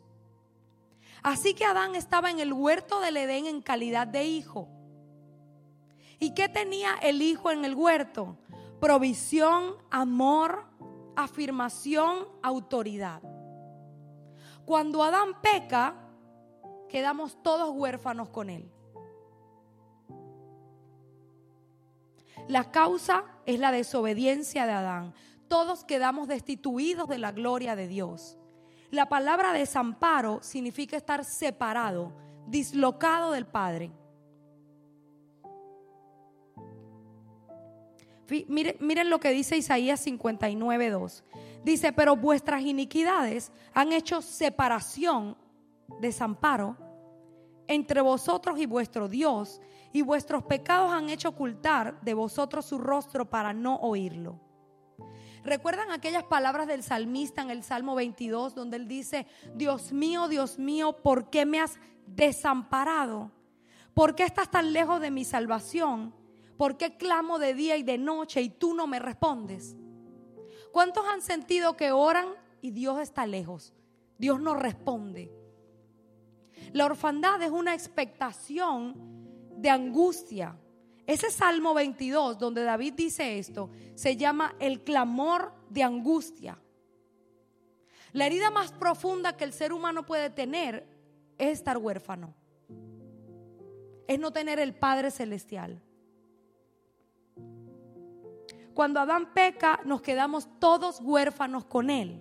Así 1.22 1.54
que 1.54 1.64
Adán 1.64 1.94
estaba 1.94 2.30
en 2.30 2.40
el 2.40 2.52
huerto 2.52 3.00
del 3.00 3.16
Edén 3.16 3.46
en 3.46 3.62
calidad 3.62 4.06
de 4.06 4.24
hijo. 4.24 4.68
¿Y 6.18 6.34
qué 6.34 6.48
tenía 6.48 6.94
el 7.00 7.22
hijo 7.22 7.50
en 7.50 7.64
el 7.64 7.74
huerto? 7.74 8.36
Provisión, 8.80 9.76
amor, 9.90 10.64
afirmación, 11.16 12.26
autoridad. 12.42 13.22
Cuando 14.64 15.02
Adán 15.02 15.40
peca, 15.40 15.94
quedamos 16.88 17.40
todos 17.42 17.70
huérfanos 17.70 18.28
con 18.30 18.50
él. 18.50 18.73
La 22.48 22.70
causa 22.70 23.24
es 23.46 23.58
la 23.58 23.72
desobediencia 23.72 24.66
de 24.66 24.72
Adán. 24.72 25.14
Todos 25.48 25.84
quedamos 25.84 26.28
destituidos 26.28 27.08
de 27.08 27.18
la 27.18 27.32
gloria 27.32 27.76
de 27.76 27.88
Dios. 27.88 28.38
La 28.90 29.08
palabra 29.08 29.52
desamparo 29.52 30.40
significa 30.42 30.96
estar 30.96 31.24
separado, 31.24 32.12
dislocado 32.46 33.32
del 33.32 33.46
Padre. 33.46 33.92
Miren, 38.48 39.10
lo 39.10 39.20
que 39.20 39.30
dice 39.30 39.56
Isaías 39.56 40.00
59, 40.00 40.90
2. 40.90 41.24
Dice, 41.64 41.92
pero 41.92 42.16
vuestras 42.16 42.62
iniquidades 42.62 43.52
han 43.72 43.92
hecho 43.92 44.22
separación, 44.22 45.36
desamparo, 46.00 46.76
entre 47.68 48.00
vosotros 48.00 48.58
y 48.58 48.66
vuestro 48.66 49.08
Dios, 49.08 49.60
y 49.92 50.02
vuestros 50.02 50.42
pecados 50.42 50.92
han 50.92 51.08
hecho 51.08 51.30
ocultar 51.30 52.00
de 52.00 52.14
vosotros 52.14 52.66
su 52.66 52.78
rostro 52.78 53.30
para 53.30 53.52
no 53.52 53.76
oírlo. 53.76 54.40
¿Recuerdan 55.44 55.90
aquellas 55.90 56.24
palabras 56.24 56.66
del 56.66 56.82
salmista 56.82 57.42
en 57.42 57.50
el 57.50 57.62
Salmo 57.62 57.94
22 57.94 58.54
donde 58.54 58.78
él 58.78 58.88
dice, 58.88 59.26
Dios 59.54 59.92
mío, 59.92 60.26
Dios 60.26 60.58
mío, 60.58 60.96
¿por 61.02 61.28
qué 61.28 61.44
me 61.44 61.60
has 61.60 61.78
desamparado? 62.06 63.30
¿Por 63.92 64.14
qué 64.14 64.24
estás 64.24 64.50
tan 64.50 64.72
lejos 64.72 65.00
de 65.00 65.10
mi 65.10 65.24
salvación? 65.24 66.14
¿Por 66.56 66.76
qué 66.76 66.96
clamo 66.96 67.38
de 67.38 67.54
día 67.54 67.76
y 67.76 67.82
de 67.82 67.98
noche 67.98 68.40
y 68.40 68.48
tú 68.48 68.74
no 68.74 68.86
me 68.86 68.98
respondes? 68.98 69.76
¿Cuántos 70.72 71.04
han 71.06 71.20
sentido 71.20 71.76
que 71.76 71.92
oran 71.92 72.26
y 72.62 72.70
Dios 72.70 72.98
está 73.00 73.26
lejos? 73.26 73.74
Dios 74.18 74.40
no 74.40 74.54
responde. 74.54 75.30
La 76.74 76.86
orfandad 76.86 77.40
es 77.40 77.52
una 77.52 77.72
expectación 77.72 78.96
de 79.56 79.70
angustia. 79.70 80.56
Ese 81.06 81.30
Salmo 81.30 81.72
22, 81.72 82.36
donde 82.36 82.64
David 82.64 82.94
dice 82.94 83.38
esto, 83.38 83.70
se 83.94 84.16
llama 84.16 84.56
el 84.58 84.82
clamor 84.82 85.52
de 85.70 85.84
angustia. 85.84 86.58
La 88.12 88.26
herida 88.26 88.50
más 88.50 88.72
profunda 88.72 89.36
que 89.36 89.44
el 89.44 89.52
ser 89.52 89.72
humano 89.72 90.04
puede 90.04 90.30
tener 90.30 90.84
es 91.38 91.58
estar 91.58 91.78
huérfano. 91.78 92.34
Es 94.08 94.18
no 94.18 94.32
tener 94.32 94.58
el 94.58 94.74
Padre 94.74 95.12
Celestial. 95.12 95.80
Cuando 98.74 98.98
Adán 98.98 99.32
peca, 99.32 99.78
nos 99.84 100.02
quedamos 100.02 100.48
todos 100.58 101.00
huérfanos 101.00 101.66
con 101.66 101.88
él. 101.88 102.20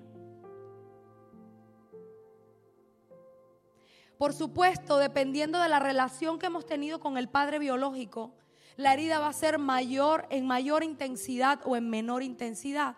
Por 4.24 4.32
supuesto, 4.32 5.00
dependiendo 5.00 5.60
de 5.60 5.68
la 5.68 5.80
relación 5.80 6.39
que 6.39 6.46
hemos 6.46 6.65
tenido 6.65 7.01
con 7.01 7.18
el 7.18 7.27
padre 7.27 7.60
biológico, 7.60 8.32
la 8.77 8.94
herida 8.94 9.20
va 9.20 9.27
a 9.27 9.34
ser 9.34 9.60
mayor 9.60 10.27
en 10.30 10.48
mayor 10.48 10.82
intensidad 10.82 11.60
o 11.65 11.75
en 11.75 11.89
menor 11.89 12.24
intensidad. 12.24 12.96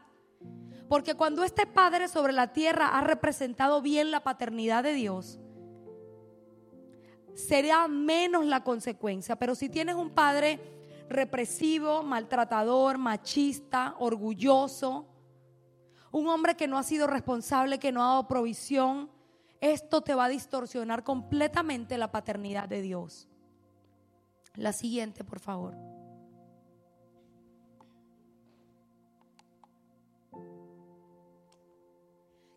Porque 0.88 1.16
cuando 1.16 1.44
este 1.44 1.66
padre 1.66 2.10
sobre 2.10 2.32
la 2.32 2.54
tierra 2.54 2.90
ha 2.90 3.02
representado 3.02 3.82
bien 3.82 4.12
la 4.12 4.20
paternidad 4.20 4.84
de 4.84 4.94
Dios, 4.94 5.40
será 7.34 7.88
menos 7.88 8.46
la 8.46 8.64
consecuencia. 8.64 9.36
Pero 9.36 9.56
si 9.56 9.68
tienes 9.68 9.96
un 9.96 10.12
padre 10.12 10.60
represivo, 11.10 12.04
maltratador, 12.04 13.00
machista, 13.00 13.96
orgulloso, 13.98 15.08
un 16.12 16.28
hombre 16.28 16.56
que 16.56 16.68
no 16.68 16.78
ha 16.78 16.84
sido 16.84 17.08
responsable, 17.08 17.80
que 17.80 17.92
no 17.92 18.04
ha 18.04 18.10
dado 18.10 18.28
provisión, 18.28 19.15
esto 19.62 20.02
te 20.02 20.14
va 20.16 20.26
a 20.26 20.30
distorsionar 20.30 21.04
completamente 21.04 21.98
la 21.98 22.12
paternidad 22.12 22.68
de 22.70 22.82
Dios. 22.82 23.28
La 24.56 24.74
siguiente, 24.74 25.24
por 25.24 25.40
favor. 25.40 25.76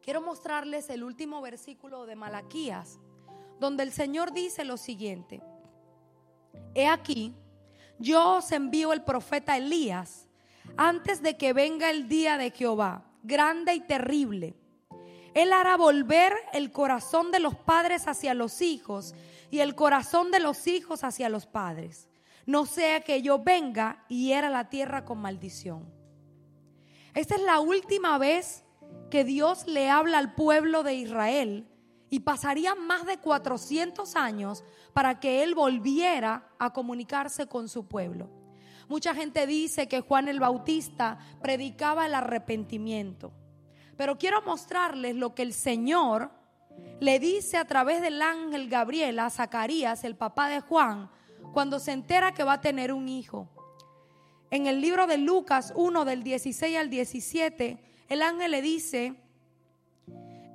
Quiero 0.02 0.22
mostrarles 0.22 0.88
el 0.88 1.04
último 1.04 1.42
versículo 1.42 2.06
de 2.06 2.16
Malaquías, 2.16 2.98
donde 3.60 3.82
el 3.82 3.92
Señor 3.92 4.32
dice 4.32 4.64
lo 4.64 4.76
siguiente. 4.76 5.42
He 6.74 6.86
aquí, 6.86 7.34
yo 7.98 8.36
os 8.36 8.52
envío 8.52 8.92
el 8.92 9.02
profeta 9.02 9.56
Elías 9.56 10.28
antes 10.76 11.22
de 11.22 11.36
que 11.36 11.52
venga 11.52 11.90
el 11.90 12.08
día 12.08 12.38
de 12.38 12.50
Jehová, 12.50 13.04
grande 13.22 13.74
y 13.74 13.80
terrible 13.80 14.56
él 15.42 15.52
hará 15.52 15.76
volver 15.76 16.32
el 16.52 16.72
corazón 16.72 17.30
de 17.30 17.38
los 17.38 17.54
padres 17.54 18.08
hacia 18.08 18.34
los 18.34 18.60
hijos 18.60 19.14
y 19.50 19.60
el 19.60 19.74
corazón 19.74 20.30
de 20.30 20.40
los 20.40 20.66
hijos 20.66 21.04
hacia 21.04 21.28
los 21.28 21.46
padres. 21.46 22.08
No 22.46 22.66
sea 22.66 23.02
que 23.02 23.22
yo 23.22 23.38
venga 23.38 24.04
y 24.08 24.26
hiera 24.26 24.50
la 24.50 24.68
tierra 24.68 25.04
con 25.04 25.18
maldición. 25.18 25.92
Esta 27.14 27.36
es 27.36 27.42
la 27.42 27.60
última 27.60 28.18
vez 28.18 28.64
que 29.10 29.24
Dios 29.24 29.66
le 29.66 29.90
habla 29.90 30.18
al 30.18 30.34
pueblo 30.34 30.82
de 30.82 30.94
Israel 30.94 31.68
y 32.10 32.20
pasaría 32.20 32.74
más 32.74 33.06
de 33.06 33.18
400 33.18 34.16
años 34.16 34.64
para 34.92 35.20
que 35.20 35.42
Él 35.42 35.54
volviera 35.54 36.48
a 36.58 36.72
comunicarse 36.72 37.46
con 37.46 37.68
su 37.68 37.86
pueblo. 37.86 38.30
Mucha 38.88 39.14
gente 39.14 39.46
dice 39.46 39.86
que 39.86 40.00
Juan 40.00 40.28
el 40.28 40.40
Bautista 40.40 41.18
predicaba 41.42 42.06
el 42.06 42.14
arrepentimiento, 42.14 43.32
pero 43.98 44.16
quiero 44.16 44.40
mostrarles 44.42 45.16
lo 45.16 45.34
que 45.34 45.42
el 45.42 45.52
Señor 45.52 46.30
le 47.00 47.18
dice 47.18 47.56
a 47.56 47.64
través 47.64 48.00
del 48.00 48.22
ángel 48.22 48.68
Gabriel 48.68 49.18
a 49.18 49.28
Zacarías, 49.28 50.04
el 50.04 50.14
papá 50.14 50.48
de 50.48 50.60
Juan, 50.60 51.10
cuando 51.52 51.80
se 51.80 51.90
entera 51.90 52.32
que 52.32 52.44
va 52.44 52.54
a 52.54 52.60
tener 52.60 52.92
un 52.92 53.08
hijo. 53.08 53.48
En 54.52 54.68
el 54.68 54.80
libro 54.80 55.08
de 55.08 55.18
Lucas 55.18 55.72
1 55.74 56.04
del 56.04 56.22
16 56.22 56.78
al 56.78 56.90
17, 56.90 57.82
el 58.08 58.22
ángel 58.22 58.52
le 58.52 58.62
dice, 58.62 59.16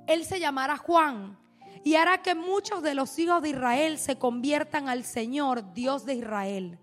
él 0.06 0.24
se 0.24 0.40
llamará 0.40 0.78
Juan 0.78 1.38
y 1.84 1.96
hará 1.96 2.22
que 2.22 2.34
muchos 2.34 2.82
de 2.82 2.94
los 2.94 3.18
hijos 3.18 3.42
de 3.42 3.50
Israel 3.50 3.98
se 3.98 4.16
conviertan 4.16 4.88
al 4.88 5.04
Señor, 5.04 5.74
Dios 5.74 6.06
de 6.06 6.14
Israel. 6.14 6.78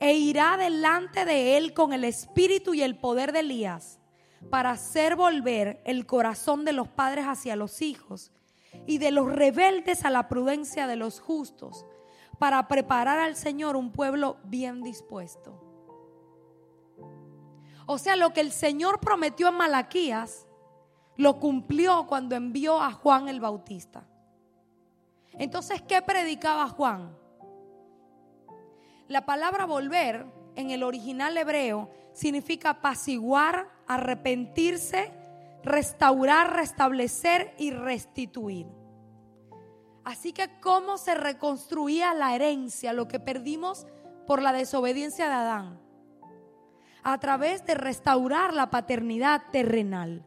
E 0.00 0.12
irá 0.12 0.58
delante 0.58 1.24
de 1.24 1.56
él 1.56 1.72
con 1.72 1.94
el 1.94 2.04
espíritu 2.04 2.74
y 2.74 2.82
el 2.82 2.98
poder 2.98 3.32
de 3.32 3.40
Elías 3.40 4.01
para 4.50 4.70
hacer 4.70 5.16
volver 5.16 5.80
el 5.84 6.06
corazón 6.06 6.64
de 6.64 6.72
los 6.72 6.88
padres 6.88 7.26
hacia 7.26 7.56
los 7.56 7.82
hijos 7.82 8.32
y 8.86 8.98
de 8.98 9.10
los 9.10 9.30
rebeldes 9.30 10.04
a 10.04 10.10
la 10.10 10.28
prudencia 10.28 10.86
de 10.86 10.96
los 10.96 11.20
justos, 11.20 11.86
para 12.38 12.66
preparar 12.68 13.18
al 13.18 13.36
Señor 13.36 13.76
un 13.76 13.92
pueblo 13.92 14.38
bien 14.44 14.82
dispuesto. 14.82 15.62
O 17.86 17.98
sea, 17.98 18.16
lo 18.16 18.32
que 18.32 18.40
el 18.40 18.52
Señor 18.52 19.00
prometió 19.00 19.48
en 19.48 19.56
Malaquías, 19.56 20.46
lo 21.16 21.38
cumplió 21.38 22.06
cuando 22.06 22.34
envió 22.34 22.80
a 22.80 22.92
Juan 22.92 23.28
el 23.28 23.40
Bautista. 23.40 24.06
Entonces, 25.32 25.82
¿qué 25.82 26.02
predicaba 26.02 26.68
Juan? 26.68 27.16
La 29.08 29.24
palabra 29.26 29.66
volver 29.66 30.26
en 30.56 30.70
el 30.70 30.82
original 30.82 31.36
hebreo 31.36 31.90
significa 32.12 32.70
apaciguar, 32.70 33.68
arrepentirse, 33.86 35.12
restaurar, 35.62 36.54
restablecer 36.54 37.54
y 37.58 37.70
restituir. 37.70 38.66
Así 40.04 40.32
que, 40.32 40.60
¿cómo 40.60 40.98
se 40.98 41.14
reconstruía 41.14 42.12
la 42.14 42.34
herencia, 42.34 42.92
lo 42.92 43.06
que 43.06 43.20
perdimos 43.20 43.86
por 44.26 44.42
la 44.42 44.52
desobediencia 44.52 45.28
de 45.28 45.34
Adán? 45.34 45.80
A 47.04 47.18
través 47.18 47.64
de 47.66 47.74
restaurar 47.74 48.52
la 48.54 48.70
paternidad 48.70 49.42
terrenal. 49.52 50.24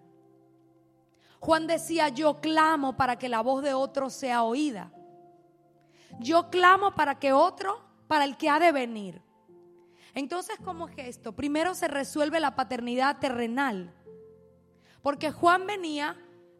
Juan 1.39 1.67
decía, 1.67 2.09
yo 2.09 2.39
clamo 2.41 2.95
para 2.95 3.17
que 3.17 3.29
la 3.29 3.41
voz 3.41 3.61
de 3.63 3.73
otro 3.73 4.09
sea 4.09 4.43
oída. 4.43 4.91
Yo 6.19 6.49
clamo 6.49 6.95
para 6.95 7.19
que 7.19 7.33
otro, 7.33 7.81
para 8.07 8.23
el 8.23 8.37
que 8.37 8.49
ha 8.49 8.59
de 8.59 8.71
venir. 8.71 9.21
Entonces, 10.15 10.57
¿cómo 10.63 10.87
es 10.87 10.95
esto? 10.97 11.35
Primero 11.35 11.75
se 11.75 11.89
resuelve 11.89 12.39
la 12.39 12.55
paternidad 12.55 13.19
terrenal. 13.19 13.93
Porque 15.01 15.29
Juan 15.29 15.67
venía 15.67 16.17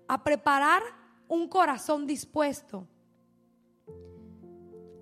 a 0.07 0.23
preparar 0.23 0.83
un 1.29 1.47
corazón 1.47 2.05
dispuesto. 2.05 2.87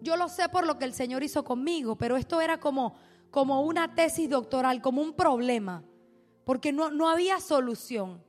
Yo 0.02 0.16
lo 0.18 0.30
sé 0.30 0.50
por 0.50 0.68
lo 0.68 0.78
que 0.78 0.86
el 0.86 0.94
Señor 0.94 1.24
hizo 1.24 1.44
conmigo, 1.44 1.98
pero 1.98 2.16
esto 2.16 2.42
era 2.42 2.60
como, 2.60 2.96
como 3.32 3.62
una 3.62 3.96
tesis 3.96 4.30
doctoral, 4.30 4.82
como 4.82 5.02
un 5.02 5.14
problema, 5.14 5.84
porque 6.46 6.72
no, 6.72 6.92
no 6.92 7.10
había 7.10 7.40
solución. 7.40 8.24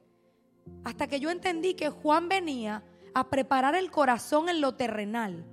Hasta 0.84 1.06
que 1.06 1.20
yo 1.20 1.30
entendí 1.30 1.74
que 1.74 1.90
Juan 1.90 2.28
venía 2.28 2.82
a 3.12 3.28
preparar 3.28 3.74
el 3.74 3.90
corazón 3.90 4.48
en 4.48 4.60
lo 4.60 4.74
terrenal. 4.74 5.44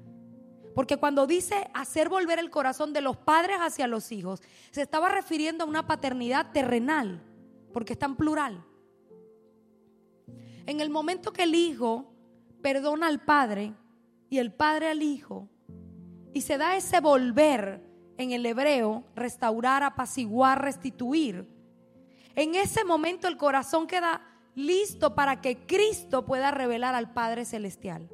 Porque 0.74 0.98
cuando 0.98 1.28
dice 1.28 1.70
hacer 1.74 2.10
volver 2.10 2.40
el 2.40 2.50
corazón 2.50 2.94
de 2.94 3.02
los 3.02 3.18
padres 3.18 3.58
hacia 3.60 3.88
los 3.88 4.12
hijos, 4.12 4.42
se 4.72 4.82
estaba 4.82 5.10
refiriendo 5.10 5.64
a 5.64 5.68
una 5.68 5.88
paternidad 5.88 6.52
terrenal, 6.52 7.22
porque 7.74 7.94
está 7.94 8.06
en 8.06 8.16
plural. 8.16 8.66
En 10.66 10.80
el 10.80 10.90
momento 10.90 11.34
que 11.34 11.44
el 11.44 11.56
hijo 11.56 12.14
perdona 12.62 13.08
al 13.08 13.24
padre 13.24 13.74
y 14.30 14.38
el 14.38 14.54
padre 14.54 14.90
al 14.90 15.02
hijo, 15.02 15.50
y 16.34 16.42
se 16.42 16.58
da 16.58 16.78
ese 16.78 17.02
volver 17.02 17.84
en 18.18 18.32
el 18.32 18.46
hebreo, 18.46 19.04
restaurar, 19.16 19.84
apaciguar, 19.84 20.62
restituir, 20.62 21.50
en 22.36 22.56
ese 22.56 22.86
momento 22.86 23.28
el 23.28 23.38
corazón 23.38 23.88
queda 23.88 24.22
listo 24.56 25.16
para 25.16 25.42
que 25.42 25.66
Cristo 25.66 26.26
pueda 26.26 26.52
revelar 26.52 26.96
al 26.96 27.12
Padre 27.14 27.46
Celestial. 27.46 28.10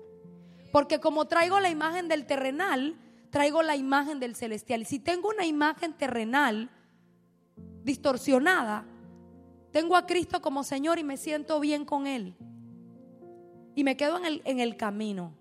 Porque 0.77 0.99
como 0.99 1.25
traigo 1.25 1.59
la 1.59 1.71
imagen 1.71 2.07
del 2.07 2.27
terrenal, 2.27 2.95
traigo 3.31 3.63
la 3.63 3.75
imagen 3.75 4.19
del 4.19 4.35
celestial. 4.35 4.85
Si 4.85 4.99
tengo 4.99 5.27
una 5.27 5.43
imagen 5.43 5.93
terrenal 5.93 6.69
distorsionada, 7.83 8.85
tengo 9.71 9.95
a 9.95 10.05
Cristo 10.05 10.39
como 10.39 10.63
Señor 10.63 10.99
y 10.99 11.03
me 11.03 11.17
siento 11.17 11.59
bien 11.59 11.83
con 11.83 12.05
Él. 12.05 12.35
Y 13.73 13.83
me 13.83 13.97
quedo 13.97 14.19
en 14.19 14.25
el, 14.25 14.41
en 14.45 14.59
el 14.59 14.77
camino. 14.77 15.33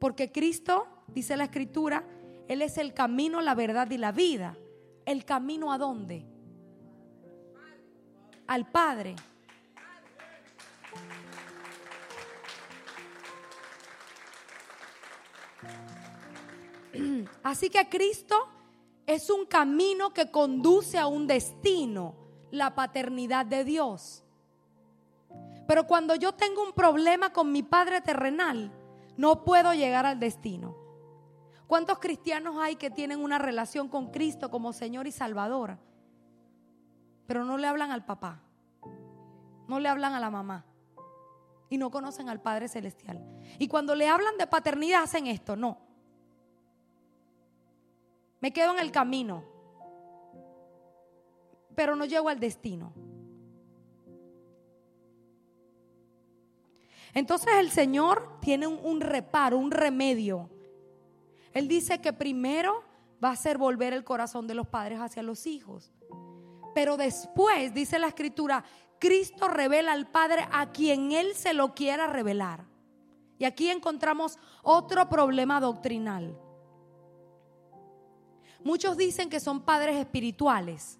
Porque 0.00 0.32
Cristo, 0.32 0.88
dice 1.06 1.36
la 1.36 1.44
Escritura, 1.44 2.02
Él 2.48 2.60
es 2.60 2.76
el 2.76 2.92
camino, 2.92 3.40
la 3.42 3.54
verdad 3.54 3.88
y 3.92 3.98
la 3.98 4.10
vida. 4.10 4.56
¿El 5.04 5.24
camino 5.24 5.72
a 5.72 5.78
dónde? 5.78 6.26
Al 8.48 8.68
Padre. 8.68 9.14
Así 17.42 17.70
que 17.70 17.88
Cristo 17.88 18.48
es 19.06 19.30
un 19.30 19.46
camino 19.46 20.12
que 20.12 20.30
conduce 20.30 20.98
a 20.98 21.06
un 21.06 21.26
destino, 21.26 22.14
la 22.50 22.74
paternidad 22.74 23.46
de 23.46 23.64
Dios. 23.64 24.24
Pero 25.66 25.86
cuando 25.86 26.14
yo 26.14 26.32
tengo 26.32 26.62
un 26.62 26.72
problema 26.72 27.32
con 27.32 27.50
mi 27.52 27.62
Padre 27.62 28.00
terrenal, 28.00 28.72
no 29.16 29.44
puedo 29.44 29.74
llegar 29.74 30.06
al 30.06 30.20
destino. 30.20 30.76
¿Cuántos 31.66 31.98
cristianos 31.98 32.56
hay 32.60 32.76
que 32.76 32.90
tienen 32.90 33.20
una 33.20 33.38
relación 33.38 33.88
con 33.88 34.10
Cristo 34.10 34.50
como 34.50 34.72
Señor 34.72 35.06
y 35.06 35.12
Salvador? 35.12 35.78
Pero 37.26 37.44
no 37.44 37.58
le 37.58 37.66
hablan 37.66 37.90
al 37.90 38.04
papá, 38.04 38.40
no 39.66 39.80
le 39.80 39.88
hablan 39.88 40.14
a 40.14 40.20
la 40.20 40.30
mamá 40.30 40.64
y 41.68 41.78
no 41.78 41.90
conocen 41.90 42.28
al 42.28 42.40
Padre 42.40 42.68
Celestial. 42.68 43.20
Y 43.58 43.66
cuando 43.66 43.96
le 43.96 44.08
hablan 44.08 44.36
de 44.38 44.46
paternidad 44.46 45.02
hacen 45.02 45.26
esto, 45.26 45.56
no. 45.56 45.85
Me 48.46 48.52
quedo 48.52 48.74
en 48.74 48.78
el 48.78 48.92
camino, 48.92 49.42
pero 51.74 51.96
no 51.96 52.04
llego 52.04 52.28
al 52.28 52.38
destino. 52.38 52.92
Entonces 57.12 57.54
el 57.58 57.72
Señor 57.72 58.38
tiene 58.40 58.68
un, 58.68 59.00
reparo, 59.00 59.58
un 59.58 59.72
remedio. 59.72 60.48
Él 61.54 61.66
dice 61.66 62.00
que 62.00 62.12
primero 62.12 62.84
va 63.20 63.30
a 63.30 63.32
hacer 63.32 63.58
volver 63.58 63.92
el 63.92 64.04
corazón 64.04 64.46
de 64.46 64.54
los 64.54 64.68
padres 64.68 65.00
hacia 65.00 65.24
los 65.24 65.44
hijos. 65.48 65.92
Pero 66.72 66.96
después, 66.96 67.74
dice 67.74 67.98
la 67.98 68.06
escritura, 68.06 68.62
Cristo 69.00 69.48
revela 69.48 69.90
al 69.90 70.08
Padre 70.08 70.46
a 70.52 70.70
quien 70.70 71.10
Él 71.10 71.34
se 71.34 71.52
lo 71.52 71.74
quiera 71.74 72.06
revelar. 72.06 72.64
Y 73.38 73.44
aquí 73.44 73.70
encontramos 73.70 74.38
otro 74.62 75.08
problema 75.08 75.58
doctrinal. 75.58 76.45
Muchos 78.66 78.96
dicen 78.96 79.30
que 79.30 79.38
son 79.38 79.60
padres 79.60 79.94
espirituales. 79.94 80.98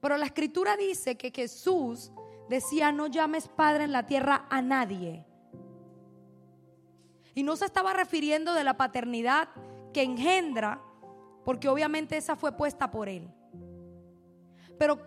Pero 0.00 0.16
la 0.16 0.24
escritura 0.24 0.78
dice 0.78 1.18
que 1.18 1.30
Jesús 1.30 2.10
decía, 2.48 2.90
no 2.90 3.06
llames 3.06 3.48
padre 3.48 3.84
en 3.84 3.92
la 3.92 4.06
tierra 4.06 4.46
a 4.48 4.62
nadie. 4.62 5.26
Y 7.34 7.42
no 7.42 7.54
se 7.54 7.66
estaba 7.66 7.92
refiriendo 7.92 8.54
de 8.54 8.64
la 8.64 8.78
paternidad 8.78 9.50
que 9.92 10.02
engendra, 10.02 10.80
porque 11.44 11.68
obviamente 11.68 12.16
esa 12.16 12.34
fue 12.34 12.52
puesta 12.52 12.90
por 12.90 13.10
él. 13.10 13.28
Pero 14.78 15.00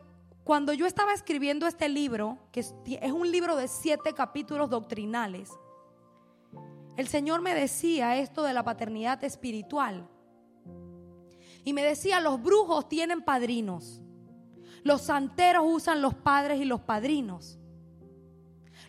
cuando 0.43 0.73
yo 0.73 0.85
estaba 0.85 1.11
escribiendo 1.11 1.65
este 1.65 1.89
libro, 1.89 2.37
que 2.51 2.59
es 2.59 3.11
un 3.11 3.31
libro 3.31 3.55
de 3.55 3.67
siete 3.67 4.13
capítulos 4.13 4.69
doctrinales, 4.69 5.49
el 6.97 7.07
Señor 7.07 7.41
me 7.41 7.55
decía 7.55 8.17
esto 8.17 8.43
de 8.43 8.53
la 8.53 8.63
paternidad 8.63 9.23
espiritual. 9.23 10.07
Y 11.63 11.73
me 11.73 11.83
decía, 11.83 12.19
los 12.19 12.41
brujos 12.41 12.89
tienen 12.89 13.21
padrinos. 13.21 14.01
Los 14.83 15.03
santeros 15.03 15.63
usan 15.67 16.01
los 16.01 16.15
padres 16.15 16.59
y 16.59 16.65
los 16.65 16.81
padrinos. 16.81 17.59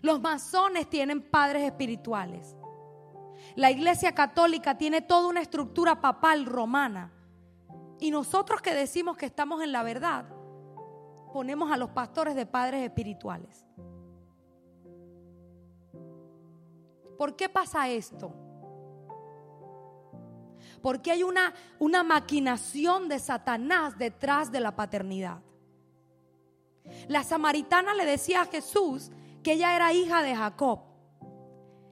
Los 0.00 0.20
masones 0.20 0.88
tienen 0.88 1.22
padres 1.22 1.64
espirituales. 1.64 2.56
La 3.54 3.70
iglesia 3.70 4.12
católica 4.12 4.78
tiene 4.78 5.02
toda 5.02 5.28
una 5.28 5.42
estructura 5.42 6.00
papal 6.00 6.46
romana. 6.46 7.12
Y 8.00 8.10
nosotros 8.10 8.60
que 8.62 8.74
decimos 8.74 9.16
que 9.16 9.26
estamos 9.26 9.62
en 9.62 9.70
la 9.70 9.82
verdad, 9.82 10.24
ponemos 11.32 11.70
a 11.70 11.76
los 11.76 11.90
pastores 11.90 12.34
de 12.34 12.46
padres 12.46 12.82
espirituales. 12.82 13.64
¿Por 17.22 17.36
qué 17.36 17.48
pasa 17.48 17.88
esto? 17.88 18.34
Porque 20.82 21.12
hay 21.12 21.22
una, 21.22 21.54
una 21.78 22.02
maquinación 22.02 23.08
de 23.08 23.20
Satanás 23.20 23.96
detrás 23.96 24.50
de 24.50 24.58
la 24.58 24.74
paternidad. 24.74 25.40
La 27.06 27.22
samaritana 27.22 27.94
le 27.94 28.06
decía 28.06 28.40
a 28.40 28.46
Jesús 28.46 29.12
que 29.44 29.52
ella 29.52 29.76
era 29.76 29.92
hija 29.92 30.20
de 30.22 30.34
Jacob, 30.34 30.80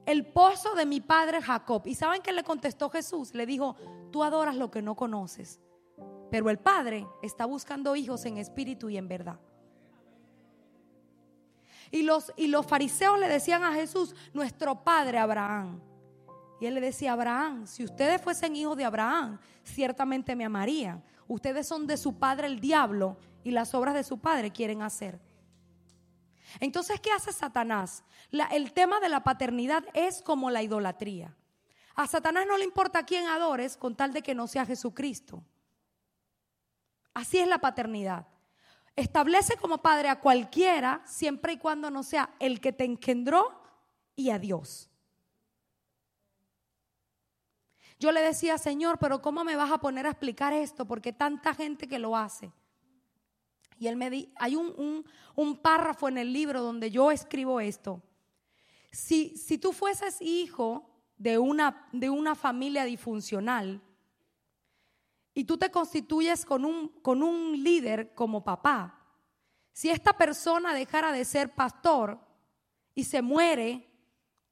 el 0.05 0.25
pozo 0.25 0.75
de 0.75 0.85
mi 0.85 0.99
padre 0.99 1.41
Jacob. 1.41 1.83
¿Y 1.85 1.95
saben 1.95 2.21
qué 2.21 2.33
le 2.33 2.43
contestó 2.43 2.89
Jesús? 2.89 3.33
Le 3.33 3.45
dijo, 3.45 3.77
tú 4.11 4.23
adoras 4.23 4.57
lo 4.57 4.69
que 4.69 4.81
no 4.81 4.97
conoces, 4.97 5.61
pero 6.29 6.49
el 6.49 6.59
padre 6.59 7.07
está 7.21 7.45
buscando 7.45 7.95
hijos 7.95 8.25
en 8.25 8.35
espíritu 8.35 8.89
y 8.89 8.97
en 8.97 9.07
verdad. 9.07 9.39
Y 11.91 12.03
los, 12.03 12.31
y 12.37 12.47
los 12.47 12.65
fariseos 12.65 13.19
le 13.19 13.27
decían 13.27 13.63
a 13.63 13.73
Jesús, 13.73 14.15
nuestro 14.33 14.83
padre 14.83 15.19
Abraham. 15.19 15.81
Y 16.61 16.67
él 16.67 16.75
le 16.75 16.81
decía, 16.81 17.13
Abraham, 17.13 17.67
si 17.67 17.83
ustedes 17.83 18.21
fuesen 18.21 18.55
hijos 18.55 18.77
de 18.77 18.85
Abraham, 18.85 19.39
ciertamente 19.63 20.35
me 20.35 20.45
amarían. 20.45 21.03
Ustedes 21.27 21.67
son 21.67 21.87
de 21.87 21.97
su 21.97 22.17
padre 22.17 22.47
el 22.47 22.59
diablo 22.59 23.17
y 23.43 23.51
las 23.51 23.73
obras 23.73 23.93
de 23.95 24.03
su 24.03 24.19
padre 24.19 24.51
quieren 24.51 24.81
hacer. 24.81 25.19
Entonces, 26.59 26.99
¿qué 26.99 27.11
hace 27.11 27.31
Satanás? 27.31 28.03
el 28.51 28.71
tema 28.71 28.99
de 29.01 29.09
la 29.09 29.23
paternidad 29.23 29.83
es 29.93 30.21
como 30.21 30.49
la 30.51 30.61
idolatría. 30.63 31.35
A 31.95 32.07
Satanás 32.07 32.45
no 32.47 32.57
le 32.57 32.63
importa 32.63 33.05
quién 33.05 33.27
adores 33.27 33.75
con 33.75 33.95
tal 33.95 34.13
de 34.13 34.21
que 34.21 34.35
no 34.35 34.47
sea 34.47 34.65
Jesucristo. 34.65 35.43
Así 37.13 37.39
es 37.39 37.47
la 37.47 37.59
paternidad. 37.59 38.27
Establece 39.01 39.57
como 39.57 39.79
padre 39.79 40.09
a 40.09 40.19
cualquiera 40.19 41.01
siempre 41.07 41.53
y 41.53 41.57
cuando 41.57 41.89
no 41.89 42.03
sea 42.03 42.35
el 42.37 42.61
que 42.61 42.71
te 42.71 42.83
engendró 42.83 43.59
y 44.15 44.29
a 44.29 44.37
Dios. 44.37 44.91
Yo 47.99 48.11
le 48.11 48.21
decía, 48.21 48.59
Señor, 48.59 48.99
pero 48.99 49.19
¿cómo 49.19 49.43
me 49.43 49.55
vas 49.55 49.71
a 49.71 49.79
poner 49.79 50.05
a 50.05 50.11
explicar 50.11 50.53
esto? 50.53 50.85
Porque 50.85 51.13
tanta 51.13 51.55
gente 51.55 51.87
que 51.87 51.97
lo 51.97 52.15
hace. 52.15 52.51
Y 53.79 53.87
él 53.87 53.95
me 53.95 54.11
di, 54.11 54.31
hay 54.35 54.55
un, 54.55 55.03
un, 55.35 55.57
párrafo 55.57 56.07
en 56.07 56.19
el 56.19 56.31
libro 56.31 56.61
donde 56.61 56.91
yo 56.91 57.09
escribo 57.09 57.59
esto. 57.59 58.03
Si, 58.91 59.35
si 59.35 59.57
tú 59.57 59.73
fueses 59.73 60.21
hijo 60.21 60.87
de 61.17 61.39
una, 61.39 61.87
de 61.91 62.11
una 62.11 62.35
familia 62.35 62.85
disfuncional 62.85 63.81
y 65.33 65.43
tú 65.45 65.57
te 65.57 65.71
constituyes 65.71 66.45
con 66.45 66.65
un, 66.65 66.89
con 67.01 67.23
un 67.23 67.63
líder 67.63 68.13
como 68.13 68.43
papá, 68.43 68.97
si 69.71 69.89
esta 69.89 70.13
persona 70.13 70.73
dejara 70.73 71.11
de 71.11 71.23
ser 71.23 71.55
pastor 71.55 72.19
y 72.93 73.05
se 73.05 73.21
muere 73.21 73.89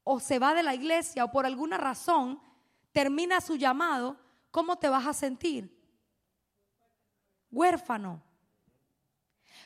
o 0.02 0.18
se 0.18 0.38
va 0.38 0.54
de 0.54 0.62
la 0.62 0.74
iglesia 0.74 1.24
o 1.24 1.30
por 1.30 1.44
alguna 1.44 1.76
razón, 1.76 2.40
termina 2.92 3.40
su 3.40 3.56
llamado, 3.56 4.16
¿cómo 4.50 4.76
te 4.76 4.88
vas 4.88 5.06
a 5.06 5.12
sentir? 5.12 5.78
Huérfano. 7.50 8.22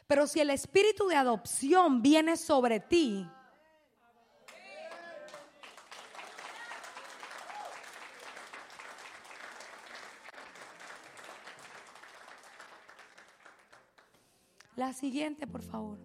Pero 0.07 0.27
si 0.27 0.41
el 0.41 0.51
espíritu 0.51 1.07
de 1.07 1.17
adopción 1.17 2.03
viene 2.03 2.37
sobre 2.37 2.81
ti, 2.81 3.27
La 14.77 14.93
siguiente, 14.93 15.47
por 15.47 15.63
favor. 15.63 15.99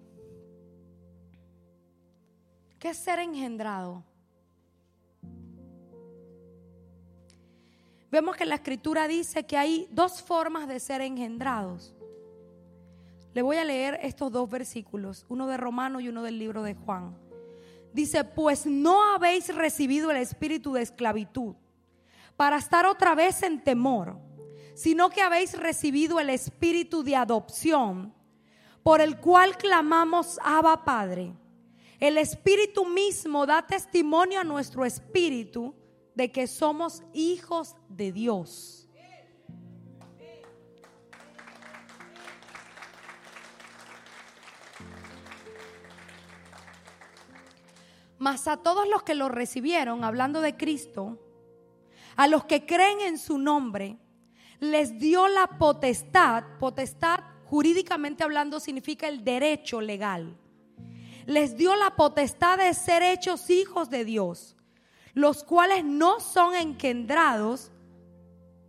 ¿Qué 2.79 2.89
es 2.89 2.97
ser 2.97 3.19
engendrado? 3.19 4.03
vemos 8.11 8.35
que 8.35 8.45
la 8.45 8.55
escritura 8.55 9.07
dice 9.07 9.45
que 9.45 9.57
hay 9.57 9.87
dos 9.91 10.21
formas 10.21 10.67
de 10.67 10.79
ser 10.79 11.01
engendrados. 11.01 11.93
Le 13.33 13.41
voy 13.41 13.57
a 13.57 13.63
leer 13.63 13.99
estos 14.01 14.31
dos 14.31 14.49
versículos, 14.49 15.25
uno 15.29 15.47
de 15.47 15.57
Romano 15.57 15.99
y 15.99 16.09
uno 16.09 16.23
del 16.23 16.39
libro 16.39 16.63
de 16.63 16.73
Juan. 16.73 17.15
Dice, 17.93 18.23
pues 18.23 18.65
no 18.65 19.13
habéis 19.13 19.53
recibido 19.53 20.09
el 20.11 20.17
espíritu 20.17 20.73
de 20.73 20.81
esclavitud 20.81 21.55
para 22.35 22.57
estar 22.57 22.85
otra 22.85 23.15
vez 23.15 23.43
en 23.43 23.63
temor, 23.63 24.17
sino 24.73 25.09
que 25.09 25.21
habéis 25.21 25.57
recibido 25.57 26.19
el 26.19 26.29
espíritu 26.29 27.03
de 27.03 27.15
adopción, 27.15 28.13
por 28.83 29.01
el 29.01 29.19
cual 29.19 29.57
clamamos, 29.57 30.39
Abba 30.43 30.83
Padre. 30.83 31.33
El 31.99 32.17
espíritu 32.17 32.85
mismo 32.85 33.45
da 33.45 33.65
testimonio 33.65 34.39
a 34.39 34.43
nuestro 34.43 34.85
espíritu 34.85 35.75
de 36.15 36.31
que 36.31 36.47
somos 36.47 37.03
hijos 37.13 37.75
de 37.89 38.11
Dios. 38.11 38.89
Mas 48.17 48.47
a 48.49 48.57
todos 48.57 48.87
los 48.87 49.03
que 49.03 49.15
lo 49.15 49.29
recibieron, 49.29 50.03
hablando 50.03 50.41
de 50.41 50.57
Cristo, 50.57 51.17
a 52.17 52.27
los 52.27 52.43
que 52.43 52.65
creen 52.65 52.99
en 52.99 53.17
su 53.17 53.37
nombre, 53.37 53.97
les 54.59 54.99
dio 54.99 55.29
la 55.29 55.47
potestad, 55.47 56.43
potestad 56.59 57.18
jurídicamente 57.49 58.23
hablando 58.23 58.59
significa 58.59 59.07
el 59.07 59.23
derecho 59.23 59.81
legal, 59.81 60.35
les 61.25 61.57
dio 61.57 61.75
la 61.75 61.95
potestad 61.95 62.57
de 62.57 62.73
ser 62.73 63.03
hechos 63.03 63.49
hijos 63.49 63.89
de 63.89 64.05
Dios 64.05 64.55
los 65.13 65.43
cuales 65.43 65.83
no 65.83 66.19
son 66.19 66.55
engendrados 66.55 67.71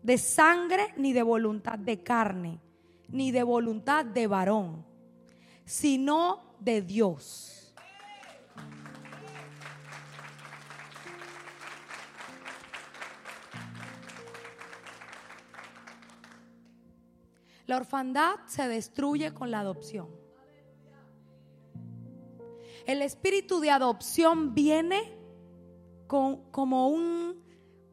de 0.02 0.18
sangre 0.18 0.92
ni 0.96 1.12
de 1.12 1.22
voluntad 1.22 1.78
de 1.78 2.02
carne, 2.02 2.60
ni 3.08 3.30
de 3.30 3.42
voluntad 3.42 4.04
de 4.04 4.26
varón, 4.26 4.84
sino 5.64 6.56
de 6.58 6.82
Dios. 6.82 7.59
La 17.70 17.76
orfandad 17.76 18.34
se 18.46 18.66
destruye 18.66 19.32
con 19.32 19.52
la 19.52 19.60
adopción. 19.60 20.08
El 22.84 23.00
espíritu 23.00 23.60
de 23.60 23.70
adopción 23.70 24.56
viene 24.56 25.16
como, 26.08 26.88
un, 26.88 27.40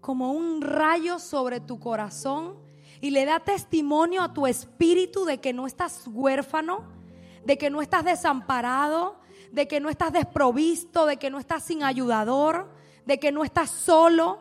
como 0.02 0.32
un 0.32 0.64
rayo 0.64 1.20
sobre 1.20 1.60
tu 1.60 1.80
corazón 1.80 2.58
y 3.02 3.12
le 3.12 3.26
da 3.26 3.40
testimonio 3.40 4.24
a 4.24 4.34
tu 4.34 4.48
espíritu 4.48 5.26
de 5.26 5.40
que 5.40 5.54
no 5.54 5.68
estás 5.68 6.08
huérfano, 6.08 6.84
de 7.46 7.60
que 7.60 7.70
no 7.70 7.84
estás 7.84 8.04
desamparado, 8.04 9.20
de 9.52 9.68
que 9.68 9.80
no 9.80 9.90
estás 9.90 10.12
desprovisto, 10.12 11.06
de 11.06 11.18
que 11.18 11.30
no 11.30 11.38
estás 11.38 11.64
sin 11.64 11.84
ayudador, 11.84 12.74
de 13.06 13.20
que 13.20 13.32
no 13.32 13.44
estás 13.44 13.70
solo. 13.70 14.40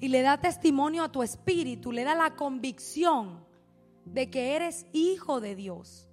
Y 0.00 0.08
le 0.08 0.22
da 0.22 0.38
testimonio 0.38 1.02
a 1.02 1.12
tu 1.12 1.22
espíritu, 1.22 1.92
le 1.92 2.04
da 2.04 2.14
la 2.14 2.36
convicción 2.36 3.44
de 4.04 4.30
que 4.30 4.54
eres 4.54 4.86
hijo 4.92 5.40
de 5.40 5.54
Dios. 5.54 6.08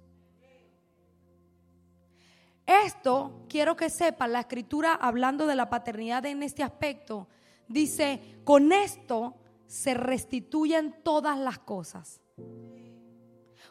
Esto 2.66 3.44
quiero 3.48 3.76
que 3.76 3.90
sepan, 3.90 4.32
la 4.32 4.40
escritura 4.40 4.94
hablando 4.94 5.46
de 5.46 5.54
la 5.54 5.70
paternidad 5.70 6.26
en 6.26 6.42
este 6.42 6.64
aspecto, 6.64 7.28
dice, 7.68 8.40
con 8.44 8.72
esto 8.72 9.36
se 9.66 9.94
restituyen 9.94 10.96
todas 11.04 11.38
las 11.38 11.60
cosas. 11.60 12.20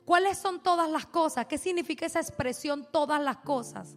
¿Cuáles 0.05 0.37
son 0.37 0.61
todas 0.61 0.89
las 0.89 1.07
cosas? 1.07 1.47
¿Qué 1.47 1.57
significa 1.57 2.05
esa 2.05 2.19
expresión 2.19 2.87
todas 2.91 3.21
las 3.21 3.37
cosas? 3.37 3.95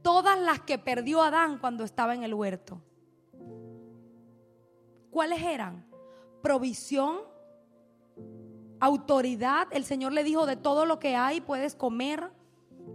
Todas 0.00 0.38
las 0.38 0.60
que 0.60 0.78
perdió 0.78 1.22
Adán 1.22 1.58
cuando 1.58 1.84
estaba 1.84 2.14
en 2.14 2.22
el 2.22 2.32
huerto. 2.32 2.80
¿Cuáles 5.10 5.42
eran? 5.42 5.86
Provisión, 6.42 7.18
autoridad. 8.80 9.68
El 9.70 9.84
Señor 9.84 10.12
le 10.12 10.24
dijo, 10.24 10.46
de 10.46 10.56
todo 10.56 10.86
lo 10.86 10.98
que 10.98 11.16
hay 11.16 11.40
puedes 11.40 11.74
comer, 11.74 12.30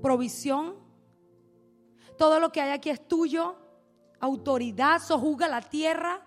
provisión. 0.02 0.76
Todo 2.18 2.40
lo 2.40 2.52
que 2.52 2.62
hay 2.62 2.72
aquí 2.72 2.90
es 2.90 3.08
tuyo, 3.08 3.56
autoridad, 4.20 5.02
sojuga 5.02 5.48
la 5.48 5.62
tierra. 5.62 6.24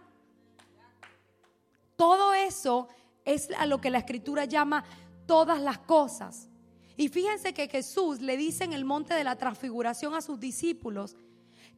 Todo 1.97 2.35
eso 2.35 2.89
es 3.25 3.49
a 3.59 3.67
lo 3.67 3.81
que 3.81 3.91
la 3.91 3.99
escritura 3.99 4.45
llama 4.45 4.85
todas 5.27 5.61
las 5.61 5.79
cosas. 5.79 6.49
Y 6.97 7.09
fíjense 7.09 7.53
que 7.53 7.69
Jesús 7.69 8.21
le 8.21 8.37
dice 8.37 8.65
en 8.65 8.73
el 8.73 8.85
monte 8.85 9.15
de 9.15 9.25
la 9.25 9.37
transfiguración 9.37 10.15
a 10.15 10.23
sus 10.23 10.41
discípulos 10.41 11.17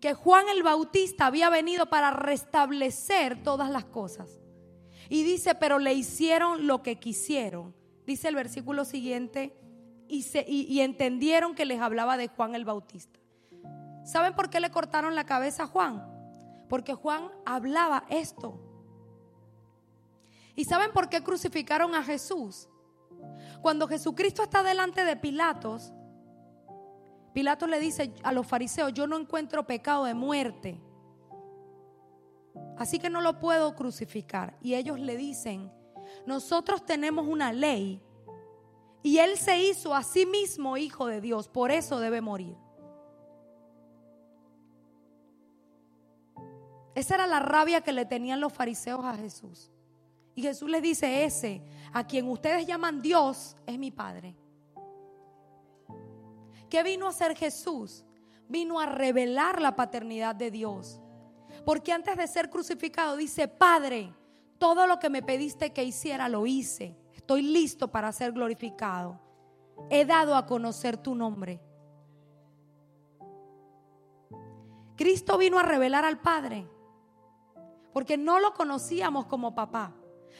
que 0.00 0.14
Juan 0.14 0.48
el 0.48 0.62
Bautista 0.62 1.26
había 1.26 1.50
venido 1.50 1.87
para 1.87 2.11
restablecer 2.11 3.42
todas 3.42 3.70
las 3.70 3.84
cosas. 3.84 4.40
Y 5.08 5.22
dice, 5.22 5.54
pero 5.54 5.78
le 5.78 5.94
hicieron 5.94 6.66
lo 6.66 6.82
que 6.82 6.98
quisieron. 6.98 7.74
Dice 8.06 8.28
el 8.28 8.34
versículo 8.34 8.84
siguiente, 8.84 9.56
y, 10.08 10.24
y 10.46 10.80
entendieron 10.80 11.54
que 11.54 11.66
les 11.66 11.80
hablaba 11.80 12.16
de 12.16 12.28
Juan 12.28 12.54
el 12.54 12.64
Bautista. 12.64 13.18
¿Saben 14.04 14.34
por 14.34 14.48
qué 14.48 14.61
le 14.61 14.70
cortaron 14.70 15.14
la 15.14 15.24
cabeza 15.24 15.64
a 15.64 15.66
Juan? 15.66 16.02
Porque 16.68 16.94
Juan 16.94 17.30
hablaba 17.44 18.04
esto. 18.08 18.58
¿Y 20.54 20.64
saben 20.64 20.92
por 20.92 21.08
qué 21.08 21.22
crucificaron 21.22 21.94
a 21.94 22.02
Jesús? 22.02 22.68
Cuando 23.61 23.88
Jesucristo 23.88 24.42
está 24.42 24.62
delante 24.62 25.04
de 25.04 25.16
Pilatos, 25.16 25.92
Pilatos 27.38 27.68
le 27.68 27.79
dice 27.79 28.12
a 28.24 28.33
los 28.33 28.48
fariseos, 28.48 28.92
yo 28.92 29.07
no 29.07 29.16
encuentro 29.16 29.64
pecado 29.64 30.07
de 30.07 30.12
muerte. 30.12 30.81
Así 32.77 32.98
que 32.98 33.11
no 33.11 33.20
lo 33.20 33.38
puedo 33.38 33.77
crucificar. 33.77 34.59
Y 34.61 34.74
ellos 34.74 34.98
le 34.98 35.16
dicen, 35.16 35.70
nosotros 36.27 36.85
tenemos 36.85 37.29
una 37.29 37.53
ley 37.53 38.03
y 39.05 39.18
él 39.18 39.38
se 39.38 39.62
hizo 39.62 39.94
a 39.94 40.03
sí 40.03 40.27
mismo 40.27 40.77
hijo 40.77 41.07
de 41.07 41.20
Dios, 41.20 41.46
por 41.46 41.70
eso 41.70 42.01
debe 42.01 42.20
morir. 42.20 42.57
Esa 46.96 47.14
era 47.14 47.29
la 47.29 47.38
rabia 47.38 47.83
que 47.83 47.92
le 47.92 48.05
tenían 48.05 48.40
los 48.40 48.53
fariseos 48.53 49.05
a 49.05 49.14
Jesús. 49.14 49.70
Y 50.35 50.42
Jesús 50.42 50.68
les 50.68 50.83
dice, 50.83 51.22
ese 51.22 51.62
a 51.92 52.05
quien 52.05 52.27
ustedes 52.27 52.66
llaman 52.66 53.01
Dios 53.01 53.57
es 53.64 53.79
mi 53.79 53.92
Padre. 53.92 54.35
¿Qué 56.68 56.83
vino 56.83 57.07
a 57.07 57.11
hacer 57.11 57.37
Jesús? 57.37 58.04
Vino 58.48 58.81
a 58.81 58.87
revelar 58.87 59.61
la 59.61 59.76
paternidad 59.76 60.35
de 60.35 60.50
Dios. 60.50 61.00
Porque 61.64 61.92
antes 61.92 62.16
de 62.16 62.26
ser 62.26 62.50
crucificado 62.50 63.16
dice, 63.16 63.48
Padre, 63.48 64.12
todo 64.59 64.87
lo 64.87 64.98
que 64.98 65.11
me 65.11 65.22
pediste 65.22 65.72
que 65.72 65.85
hiciera 65.85 66.28
lo 66.28 66.46
hice. 66.46 66.96
Estoy 67.12 67.42
listo 67.42 67.88
para 67.88 68.12
ser 68.12 68.33
glorificado. 68.33 69.20
He 69.90 70.04
dado 70.04 70.35
a 70.35 70.46
conocer 70.46 70.96
tu 70.96 71.14
nombre. 71.14 71.61
Cristo 74.96 75.38
vino 75.38 75.59
a 75.59 75.62
revelar 75.62 76.04
al 76.04 76.20
Padre. 76.20 76.66
Porque 77.92 78.16
no 78.16 78.40
lo 78.40 78.54
conocíamos 78.54 79.26
como 79.26 79.54
papá. 79.54 79.94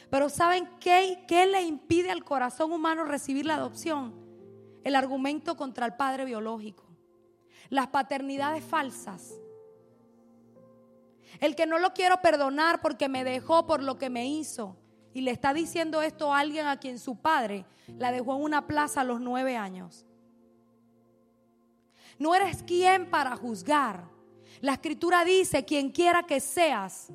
Pero 0.09 0.29
¿saben 0.29 0.69
qué, 0.79 1.23
qué 1.27 1.45
le 1.45 1.61
impide 1.61 2.11
al 2.11 2.23
corazón 2.23 2.71
humano 2.71 3.05
recibir 3.05 3.45
la 3.45 3.55
adopción? 3.55 4.28
El 4.83 4.95
argumento 4.95 5.57
contra 5.57 5.85
el 5.85 5.95
padre 5.95 6.25
biológico. 6.25 6.85
Las 7.69 7.87
paternidades 7.87 8.63
falsas. 8.63 9.39
El 11.39 11.55
que 11.55 11.65
no 11.65 11.79
lo 11.79 11.93
quiero 11.93 12.21
perdonar 12.21 12.81
porque 12.81 13.07
me 13.07 13.23
dejó 13.23 13.65
por 13.65 13.83
lo 13.83 13.97
que 13.97 14.09
me 14.09 14.27
hizo. 14.27 14.75
Y 15.13 15.21
le 15.21 15.31
está 15.31 15.53
diciendo 15.53 16.01
esto 16.01 16.33
a 16.33 16.39
alguien 16.39 16.67
a 16.67 16.77
quien 16.77 16.99
su 16.99 17.17
padre 17.17 17.65
la 17.97 18.11
dejó 18.11 18.35
en 18.35 18.43
una 18.43 18.67
plaza 18.67 19.01
a 19.01 19.03
los 19.03 19.19
nueve 19.19 19.57
años. 19.57 20.05
No 22.17 22.35
eres 22.35 22.63
quien 22.63 23.09
para 23.09 23.35
juzgar. 23.35 24.03
La 24.61 24.73
escritura 24.73 25.23
dice, 25.23 25.63
quien 25.63 25.89
quiera 25.89 26.23
que 26.23 26.39
seas, 26.39 27.09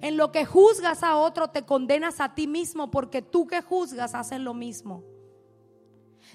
en 0.00 0.16
lo 0.16 0.30
que 0.30 0.44
juzgas 0.44 1.02
a 1.02 1.16
otro 1.16 1.48
te 1.48 1.62
condenas 1.62 2.20
a 2.20 2.34
ti 2.34 2.46
mismo 2.46 2.90
porque 2.90 3.20
tú 3.22 3.46
que 3.46 3.62
juzgas 3.62 4.14
haces 4.14 4.40
lo 4.40 4.54
mismo. 4.54 5.02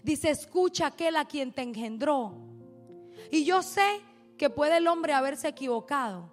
Dice, 0.04 0.30
escucha 0.30 0.88
aquel 0.88 1.16
a 1.16 1.26
quien 1.26 1.52
te 1.52 1.62
engendró. 1.62 2.36
Y 3.32 3.46
yo 3.46 3.62
sé 3.62 4.02
que 4.38 4.50
puede 4.50 4.78
el 4.78 4.88
hombre 4.88 5.14
haberse 5.14 5.48
equivocado 5.48 6.32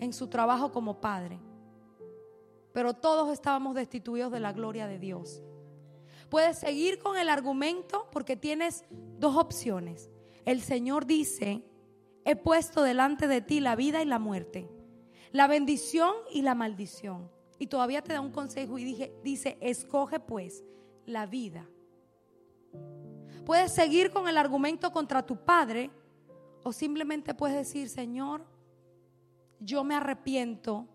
en 0.00 0.12
su 0.12 0.28
trabajo 0.28 0.72
como 0.72 1.00
padre. 1.00 1.38
Pero 2.72 2.94
todos 2.94 3.32
estábamos 3.32 3.74
destituidos 3.74 4.32
de 4.32 4.40
la 4.40 4.52
gloria 4.52 4.86
de 4.86 4.98
Dios. 4.98 5.42
Puedes 6.28 6.58
seguir 6.58 6.98
con 6.98 7.18
el 7.18 7.28
argumento 7.28 8.08
porque 8.10 8.36
tienes 8.36 8.84
dos 8.90 9.36
opciones. 9.36 10.10
El 10.44 10.62
Señor 10.62 11.06
dice, 11.06 11.64
he 12.24 12.36
puesto 12.36 12.82
delante 12.82 13.28
de 13.28 13.40
ti 13.40 13.60
la 13.60 13.76
vida 13.76 14.02
y 14.02 14.06
la 14.06 14.18
muerte 14.18 14.68
la 15.32 15.46
bendición 15.46 16.12
y 16.30 16.42
la 16.42 16.54
maldición. 16.54 17.30
Y 17.58 17.66
todavía 17.66 18.02
te 18.02 18.12
da 18.12 18.20
un 18.20 18.30
consejo 18.30 18.78
y 18.78 19.12
dice, 19.24 19.58
escoge 19.60 20.20
pues 20.20 20.62
la 21.06 21.26
vida. 21.26 21.68
Puedes 23.44 23.72
seguir 23.72 24.10
con 24.10 24.28
el 24.28 24.38
argumento 24.38 24.92
contra 24.92 25.24
tu 25.24 25.36
padre 25.36 25.90
o 26.62 26.72
simplemente 26.72 27.34
puedes 27.34 27.56
decir, 27.56 27.88
Señor, 27.88 28.44
yo 29.58 29.84
me 29.84 29.94
arrepiento 29.94 30.86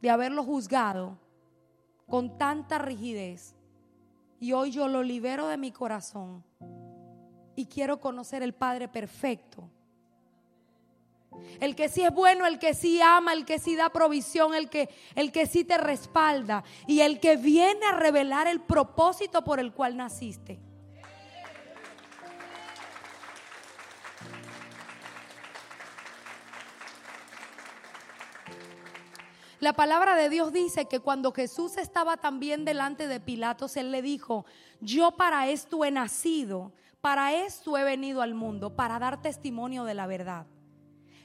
de 0.00 0.10
haberlo 0.10 0.44
juzgado 0.44 1.18
con 2.06 2.38
tanta 2.38 2.78
rigidez 2.78 3.54
y 4.40 4.52
hoy 4.52 4.70
yo 4.70 4.88
lo 4.88 5.02
libero 5.02 5.46
de 5.48 5.56
mi 5.56 5.72
corazón 5.72 6.44
y 7.54 7.66
quiero 7.66 8.00
conocer 8.00 8.42
el 8.42 8.54
Padre 8.54 8.86
perfecto 8.86 9.70
el 11.60 11.74
que 11.74 11.88
sí 11.88 12.02
es 12.02 12.12
bueno, 12.12 12.46
el 12.46 12.58
que 12.58 12.74
sí 12.74 13.00
ama, 13.00 13.32
el 13.32 13.44
que 13.44 13.58
sí 13.58 13.76
da 13.76 13.90
provisión, 13.90 14.54
el 14.54 14.68
que, 14.68 14.88
el 15.14 15.32
que 15.32 15.46
sí 15.46 15.64
te 15.64 15.78
respalda 15.78 16.64
y 16.86 17.00
el 17.00 17.20
que 17.20 17.36
viene 17.36 17.84
a 17.86 17.92
revelar 17.92 18.46
el 18.46 18.60
propósito 18.60 19.42
por 19.42 19.60
el 19.60 19.72
cual 19.72 19.96
naciste. 19.96 20.58
La 29.66 29.72
palabra 29.72 30.14
de 30.14 30.28
Dios 30.28 30.52
dice 30.52 30.86
que 30.86 31.00
cuando 31.00 31.32
Jesús 31.32 31.76
estaba 31.76 32.18
también 32.18 32.64
delante 32.64 33.08
de 33.08 33.18
Pilatos, 33.18 33.76
Él 33.76 33.90
le 33.90 34.00
dijo, 34.00 34.46
yo 34.80 35.16
para 35.16 35.48
esto 35.48 35.84
he 35.84 35.90
nacido, 35.90 36.70
para 37.00 37.32
esto 37.32 37.76
he 37.76 37.82
venido 37.82 38.22
al 38.22 38.34
mundo, 38.34 38.76
para 38.76 39.00
dar 39.00 39.20
testimonio 39.20 39.82
de 39.82 39.94
la 39.94 40.06
verdad. 40.06 40.46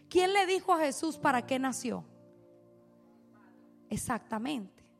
¿Quién 0.10 0.34
le 0.34 0.48
dijo 0.48 0.74
a 0.74 0.80
Jesús 0.80 1.20
para 1.20 1.46
qué 1.46 1.60
nació? 1.60 2.04
Exactamente. 3.92 4.92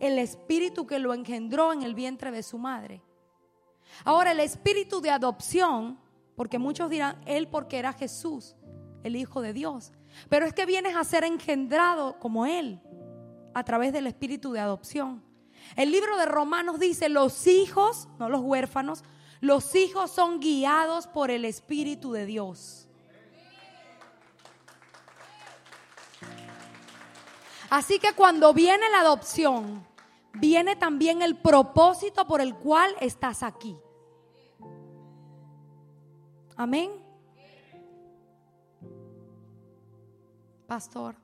El 0.00 0.18
espíritu 0.18 0.86
que 0.86 0.98
lo 0.98 1.12
engendró 1.12 1.74
en 1.74 1.82
el 1.82 1.94
vientre 1.94 2.30
de 2.30 2.42
su 2.42 2.56
madre. 2.56 3.02
Ahora, 4.02 4.32
el 4.32 4.40
espíritu 4.40 5.02
de 5.02 5.10
adopción, 5.10 5.98
porque 6.36 6.58
muchos 6.58 6.88
dirán, 6.88 7.20
él 7.26 7.48
porque 7.48 7.78
era 7.78 7.92
Jesús, 7.92 8.56
el 9.02 9.14
Hijo 9.14 9.42
de 9.42 9.52
Dios. 9.52 9.92
Pero 10.28 10.46
es 10.46 10.52
que 10.52 10.66
vienes 10.66 10.96
a 10.96 11.04
ser 11.04 11.24
engendrado 11.24 12.18
como 12.18 12.46
Él, 12.46 12.80
a 13.54 13.64
través 13.64 13.92
del 13.92 14.06
espíritu 14.06 14.52
de 14.52 14.60
adopción. 14.60 15.22
El 15.76 15.90
libro 15.90 16.16
de 16.16 16.26
Romanos 16.26 16.78
dice, 16.78 17.08
los 17.08 17.46
hijos, 17.46 18.08
no 18.18 18.28
los 18.28 18.40
huérfanos, 18.40 19.02
los 19.40 19.74
hijos 19.74 20.10
son 20.10 20.40
guiados 20.40 21.06
por 21.06 21.30
el 21.30 21.44
Espíritu 21.44 22.12
de 22.12 22.26
Dios. 22.26 22.88
Así 27.68 27.98
que 27.98 28.12
cuando 28.12 28.54
viene 28.54 28.88
la 28.90 29.00
adopción, 29.00 29.86
viene 30.34 30.76
también 30.76 31.22
el 31.22 31.36
propósito 31.36 32.26
por 32.26 32.40
el 32.40 32.54
cual 32.54 32.94
estás 33.00 33.42
aquí. 33.42 33.76
Amén. 36.56 37.03
Pastor. 40.74 41.14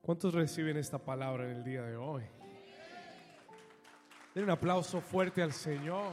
¿Cuántos 0.00 0.32
reciben 0.32 0.76
esta 0.76 0.98
palabra 0.98 1.50
en 1.50 1.56
el 1.56 1.64
día 1.64 1.82
de 1.82 1.96
hoy? 1.96 2.22
Den 4.36 4.44
un 4.44 4.50
aplauso 4.50 5.00
fuerte 5.00 5.42
al 5.42 5.52
Señor. 5.52 6.12